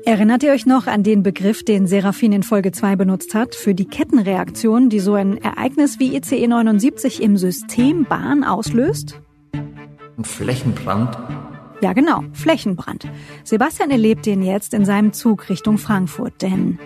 Erinnert 0.08 0.42
ihr 0.42 0.54
euch 0.54 0.66
noch 0.66 0.88
an 0.88 1.04
den 1.04 1.22
Begriff, 1.22 1.66
den 1.66 1.86
Serafin 1.86 2.32
in 2.32 2.42
Folge 2.42 2.72
2 2.72 2.96
benutzt 2.96 3.34
hat, 3.34 3.56
für 3.56 3.76
die 3.76 3.84
Kettenreaktion, 3.84 4.88
die 4.88 5.02
so 5.02 5.16
ein 5.16 5.36
Ereignis 5.36 6.00
wie 6.00 6.16
ICE 6.16 6.48
79 6.48 7.22
im 7.22 7.36
System 7.36 8.06
Bahn 8.06 8.46
auslöst? 8.46 9.20
Ein 9.54 10.24
Flächenbrand 10.24 11.18
ja, 11.82 11.92
genau, 11.92 12.24
Flächenbrand. 12.32 13.06
Sebastian 13.44 13.92
erlebt 13.92 14.26
den 14.26 14.42
jetzt 14.42 14.74
in 14.74 14.86
seinem 14.86 15.12
Zug 15.14 15.50
Richtung 15.50 15.78
Frankfurt, 15.78 16.42
denn 16.42 16.80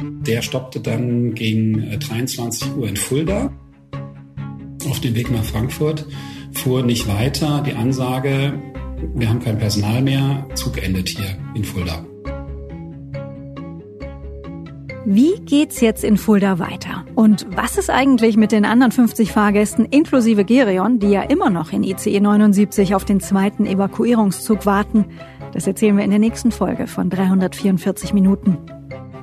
der 0.00 0.40
stoppte 0.40 0.80
dann 0.80 1.34
gegen 1.34 1.98
23 2.00 2.66
äh, 2.66 2.70
Uhr 2.72 2.88
in 2.88 2.96
Fulda. 2.96 3.52
auf 4.88 5.00
dem 5.00 5.14
Weg 5.14 5.30
nach 5.30 5.44
Frankfurt, 5.44 6.06
fuhr 6.52 6.82
nicht 6.82 7.06
weiter. 7.06 7.62
Die 7.64 7.74
Ansage, 7.74 8.60
wir 9.14 9.28
haben 9.28 9.40
kein 9.40 9.58
Personal 9.58 10.00
mehr, 10.00 10.48
Zug 10.54 10.82
endet 10.82 11.10
hier 11.10 11.36
in 11.54 11.62
Fulda. 11.62 12.04
Wie 15.06 15.38
geht's 15.40 15.82
jetzt 15.82 16.02
in 16.02 16.16
Fulda 16.16 16.58
weiter? 16.58 17.04
Und 17.14 17.46
was 17.54 17.76
ist 17.76 17.90
eigentlich 17.90 18.38
mit 18.38 18.52
den 18.52 18.64
anderen 18.64 18.90
50 18.90 19.32
Fahrgästen 19.32 19.84
inklusive 19.84 20.46
Gerion, 20.46 20.98
die 20.98 21.10
ja 21.10 21.20
immer 21.20 21.50
noch 21.50 21.72
in 21.72 21.82
ICE 21.82 22.20
79 22.20 22.94
auf 22.94 23.04
den 23.04 23.20
zweiten 23.20 23.66
Evakuierungszug 23.66 24.64
warten? 24.64 25.04
Das 25.52 25.66
erzählen 25.66 25.98
wir 25.98 26.04
in 26.04 26.10
der 26.10 26.18
nächsten 26.18 26.52
Folge 26.52 26.86
von 26.86 27.10
344 27.10 28.14
Minuten. 28.14 28.56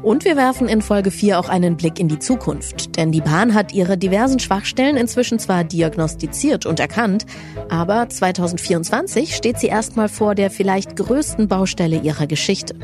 Und 0.04 0.24
wir 0.24 0.38
werfen 0.38 0.68
in 0.68 0.84
Folge 0.84 1.10
4 1.10 1.40
auch 1.40 1.50
einen 1.50 1.78
Blick 1.78 2.00
in 2.00 2.08
die 2.08 2.20
Zukunft. 2.20 2.96
Denn 2.98 3.12
die 3.12 3.22
Bahn 3.22 3.56
hat 3.56 3.74
ihre 3.74 3.98
diversen 3.98 4.40
Schwachstellen 4.40 4.98
inzwischen 4.98 5.40
zwar 5.40 5.64
diagnostiziert 5.64 6.68
und 6.68 6.80
erkannt, 6.80 7.26
aber 7.70 8.08
2024 8.08 9.36
steht 9.36 9.58
sie 9.58 9.68
erstmal 9.68 10.10
vor 10.10 10.36
der 10.36 10.52
vielleicht 10.52 10.96
größten 10.96 11.48
Baustelle 11.48 12.00
ihrer 12.00 12.28
Geschichte. 12.28 12.76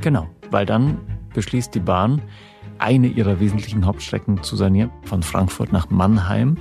Genau, 0.00 0.26
weil 0.50 0.66
dann 0.66 0.98
beschließt 1.34 1.74
die 1.74 1.80
Bahn, 1.80 2.22
eine 2.78 3.08
ihrer 3.08 3.40
wesentlichen 3.40 3.86
Hauptstrecken 3.86 4.42
zu 4.42 4.56
sanieren, 4.56 4.90
von 5.04 5.22
Frankfurt 5.22 5.72
nach 5.72 5.90
Mannheim. 5.90 6.58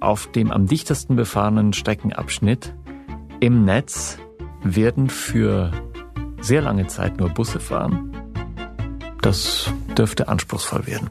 Auf 0.00 0.30
dem 0.32 0.50
am 0.50 0.66
dichtesten 0.66 1.16
befahrenen 1.16 1.72
Streckenabschnitt 1.72 2.74
im 3.40 3.64
Netz 3.64 4.18
werden 4.62 5.10
für 5.10 5.70
sehr 6.40 6.62
lange 6.62 6.86
Zeit 6.86 7.18
nur 7.18 7.28
Busse 7.30 7.60
fahren. 7.60 8.12
Das 9.22 9.70
dürfte 9.96 10.28
anspruchsvoll 10.28 10.86
werden. 10.86 11.10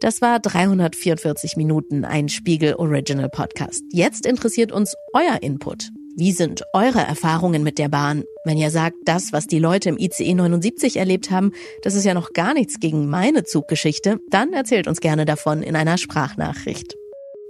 Das 0.00 0.20
war 0.20 0.38
344 0.38 1.56
Minuten 1.56 2.04
ein 2.04 2.28
Spiegel 2.28 2.74
Original 2.74 3.30
Podcast. 3.30 3.82
Jetzt 3.90 4.26
interessiert 4.26 4.70
uns 4.70 4.94
euer 5.14 5.42
Input. 5.42 5.88
Wie 6.16 6.30
sind 6.30 6.62
eure 6.72 7.00
Erfahrungen 7.00 7.64
mit 7.64 7.76
der 7.76 7.88
Bahn? 7.88 8.22
Wenn 8.44 8.56
ihr 8.56 8.70
sagt, 8.70 8.94
das, 9.04 9.32
was 9.32 9.48
die 9.48 9.58
Leute 9.58 9.88
im 9.88 9.98
ICE 9.98 10.34
79 10.34 10.96
erlebt 10.96 11.32
haben, 11.32 11.50
das 11.82 11.96
ist 11.96 12.04
ja 12.04 12.14
noch 12.14 12.32
gar 12.32 12.54
nichts 12.54 12.78
gegen 12.78 13.08
meine 13.08 13.42
Zuggeschichte, 13.42 14.20
dann 14.30 14.52
erzählt 14.52 14.86
uns 14.86 15.00
gerne 15.00 15.24
davon 15.24 15.64
in 15.64 15.74
einer 15.74 15.98
Sprachnachricht. 15.98 16.94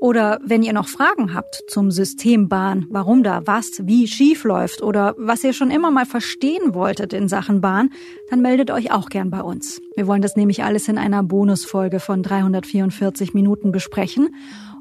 Oder 0.01 0.39
wenn 0.43 0.63
ihr 0.63 0.73
noch 0.73 0.89
Fragen 0.89 1.35
habt 1.35 1.63
zum 1.69 1.91
System 1.91 2.49
Bahn, 2.49 2.87
warum 2.89 3.23
da 3.23 3.47
was 3.47 3.83
wie 3.83 4.07
schief 4.07 4.45
läuft 4.45 4.83
oder 4.83 5.15
was 5.19 5.45
ihr 5.45 5.53
schon 5.53 5.71
immer 5.71 5.91
mal 5.91 6.07
verstehen 6.07 6.75
wolltet 6.75 7.13
in 7.13 7.29
Sachen 7.29 7.61
Bahn, 7.61 7.91
dann 8.31 8.41
meldet 8.41 8.71
euch 8.71 8.93
auch 8.93 9.11
gern 9.11 9.29
bei 9.29 9.43
uns. 9.43 9.83
Wir 9.95 10.07
wollen 10.07 10.23
das 10.23 10.37
nämlich 10.37 10.65
alles 10.65 10.89
in 10.89 10.97
einer 10.97 11.23
Bonusfolge 11.23 12.01
von 12.01 12.23
344 12.23 13.35
Minuten 13.35 13.73
besprechen 13.73 14.31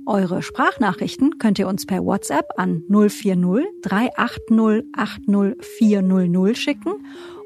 eure 0.05 0.41
Sprachnachrichten 0.41 1.37
könnt 1.37 1.59
ihr 1.59 1.67
uns 1.67 1.85
per 1.85 2.03
WhatsApp 2.03 2.49
an 2.57 2.83
040 2.89 3.65
380 3.81 4.85
80 4.93 5.63
400 5.77 6.57
schicken 6.57 6.93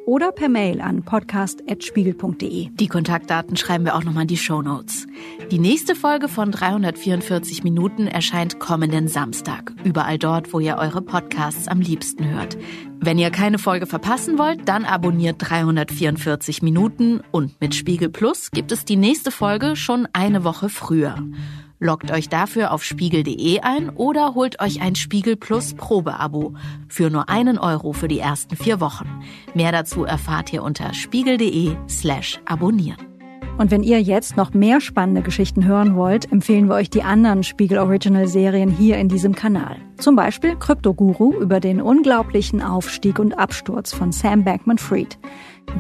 oder 0.08 0.32
per 0.32 0.48
Mail 0.48 0.80
an 0.80 1.04
podcast.spiegel.de. 1.04 2.70
Die 2.72 2.88
Kontaktdaten 2.88 3.58
schreiben 3.58 3.84
wir 3.84 3.93
auch 3.93 4.06
nochmal 4.06 4.22
in 4.24 4.30
die 4.30 4.38
Show 4.38 4.62
Notes. 4.62 5.06
Die 5.52 5.60
nächste 5.60 5.96
Folge 5.96 6.30
von 6.30 6.52
344 6.52 7.65
Minuten 7.65 8.08
erscheint 8.08 8.58
kommenden 8.58 9.10
Samstag. 9.10 9.74
Überall 9.84 10.17
dort, 10.17 10.54
wo 10.54 10.62
ihr 10.62 10.78
eure 10.78 11.02
Podcasts 11.02 11.67
am 11.67 11.82
liebsten 11.82 12.30
hört. 12.30 12.58
Wenn 13.02 13.20
ihr 13.20 13.32
keine 13.32 13.60
Folge 13.60 13.86
verpassen 13.86 14.38
wollt, 14.38 14.67
dann 14.70 14.86
abonniert 14.86 15.36
344 15.39 16.62
Minuten 16.62 17.20
und 17.32 17.60
mit 17.60 17.76
Spiegel 17.76 18.10
Plus 18.10 18.52
gibt 18.52 18.72
es 18.72 18.86
die 18.86 18.96
nächste 18.96 19.30
Folge 19.30 19.76
schon 19.76 20.08
eine 20.13 20.46
Woche 20.46 20.70
früher. 20.70 21.17
Loggt 21.79 22.11
euch 22.11 22.27
dafür 22.27 22.71
auf 22.71 22.83
spiegel.de 22.83 23.59
ein 23.59 23.89
oder 23.91 24.33
holt 24.33 24.59
euch 24.59 24.81
ein 24.81 24.95
Spiegel 24.95 25.35
Plus 25.35 25.75
Probeabo 25.75 26.55
für 26.87 27.11
nur 27.11 27.29
einen 27.29 27.59
Euro 27.59 27.93
für 27.93 28.07
die 28.07 28.19
ersten 28.19 28.55
vier 28.55 28.79
Wochen. 28.79 29.07
Mehr 29.53 29.71
dazu 29.71 30.03
erfahrt 30.03 30.51
ihr 30.51 30.63
unter 30.63 30.95
spiegel.de 30.95 31.75
slash 31.87 32.39
abonnieren. 32.45 32.97
Und 33.59 33.71
wenn 33.71 33.83
ihr 33.83 34.01
jetzt 34.01 34.37
noch 34.37 34.53
mehr 34.53 34.81
spannende 34.81 35.21
Geschichten 35.21 35.65
hören 35.65 35.95
wollt, 35.95 36.31
empfehlen 36.31 36.67
wir 36.67 36.75
euch 36.75 36.89
die 36.89 37.03
anderen 37.03 37.43
Spiegel 37.43 37.79
Original 37.79 38.27
Serien 38.27 38.69
hier 38.69 38.97
in 38.97 39.09
diesem 39.09 39.33
Kanal. 39.33 39.77
Zum 39.97 40.15
Beispiel 40.15 40.55
Crypto 40.55 40.93
Guru 40.93 41.33
über 41.39 41.59
den 41.59 41.81
unglaublichen 41.81 42.61
Aufstieg 42.61 43.17
und 43.19 43.37
Absturz 43.37 43.93
von 43.93 44.11
Sam 44.11 44.43
Bankman-Fried. 44.43 45.17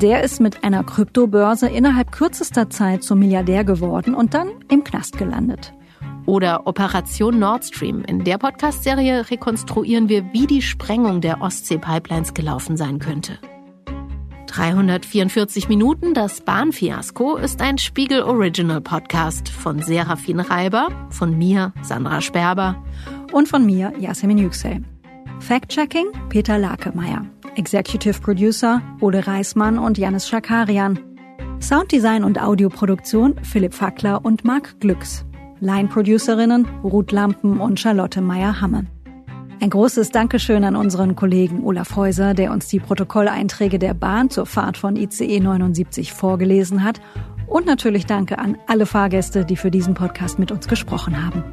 Der 0.01 0.23
ist 0.23 0.41
mit 0.41 0.63
einer 0.63 0.83
Kryptobörse 0.83 1.69
innerhalb 1.69 2.11
kürzester 2.11 2.69
Zeit 2.69 3.03
zum 3.03 3.19
Milliardär 3.19 3.63
geworden 3.63 4.15
und 4.15 4.33
dann 4.33 4.49
im 4.69 4.83
Knast 4.83 5.17
gelandet. 5.17 5.73
Oder 6.27 6.67
Operation 6.67 7.39
Nord 7.39 7.63
Stream. 7.63 8.03
In 8.03 8.25
der 8.25 8.37
Podcast-Serie 8.37 9.31
rekonstruieren 9.31 10.09
wir, 10.09 10.25
wie 10.33 10.45
die 10.45 10.61
Sprengung 10.61 11.21
der 11.21 11.41
Ostsee-Pipelines 11.41 12.33
gelaufen 12.33 12.75
sein 12.75 12.99
könnte. 12.99 13.39
344 14.47 15.69
Minuten, 15.69 16.13
das 16.13 16.41
Bahnfiasko, 16.41 17.37
ist 17.37 17.61
ein 17.61 17.77
Spiegel 17.77 18.23
Original 18.23 18.81
Podcast 18.81 19.47
von 19.47 19.81
Serafin 19.81 20.41
Reiber, 20.41 20.89
von 21.09 21.37
mir, 21.37 21.71
Sandra 21.81 22.19
Sperber 22.19 22.75
und 23.31 23.47
von 23.47 23.65
mir, 23.65 23.93
Yasemin 23.97 24.37
Yüksel. 24.37 24.83
Fact-Checking, 25.39 26.07
Peter 26.27 26.59
Lakemeyer. 26.59 27.25
Executive 27.55 28.19
Producer, 28.19 28.81
Ole 28.99 29.25
Reismann 29.25 29.79
und 29.79 29.97
Janis 29.97 30.27
Schakarian. 30.27 30.99
Sounddesign 31.61 32.25
und 32.25 32.41
Audioproduktion, 32.41 33.35
Philipp 33.43 33.73
Fackler 33.73 34.25
und 34.25 34.43
Marc 34.43 34.79
Glücks. 34.81 35.26
Line-Producerinnen 35.59 36.67
Ruth 36.83 37.11
Lampen 37.11 37.59
und 37.59 37.79
Charlotte 37.79 38.21
Meyer-Hamme. 38.21 38.85
Ein 39.59 39.69
großes 39.71 40.11
Dankeschön 40.11 40.63
an 40.63 40.75
unseren 40.75 41.15
Kollegen 41.15 41.63
Olaf 41.63 41.95
Häuser, 41.95 42.35
der 42.35 42.51
uns 42.51 42.67
die 42.67 42.79
Protokolleinträge 42.79 43.79
der 43.79 43.95
Bahn 43.95 44.29
zur 44.29 44.45
Fahrt 44.45 44.77
von 44.77 44.95
ICE 44.95 45.39
79 45.39 46.13
vorgelesen 46.13 46.83
hat. 46.83 47.01
Und 47.47 47.65
natürlich 47.65 48.05
danke 48.05 48.37
an 48.37 48.57
alle 48.67 48.85
Fahrgäste, 48.85 49.45
die 49.45 49.55
für 49.55 49.71
diesen 49.71 49.95
Podcast 49.95 50.37
mit 50.37 50.51
uns 50.51 50.67
gesprochen 50.67 51.25
haben. 51.25 51.43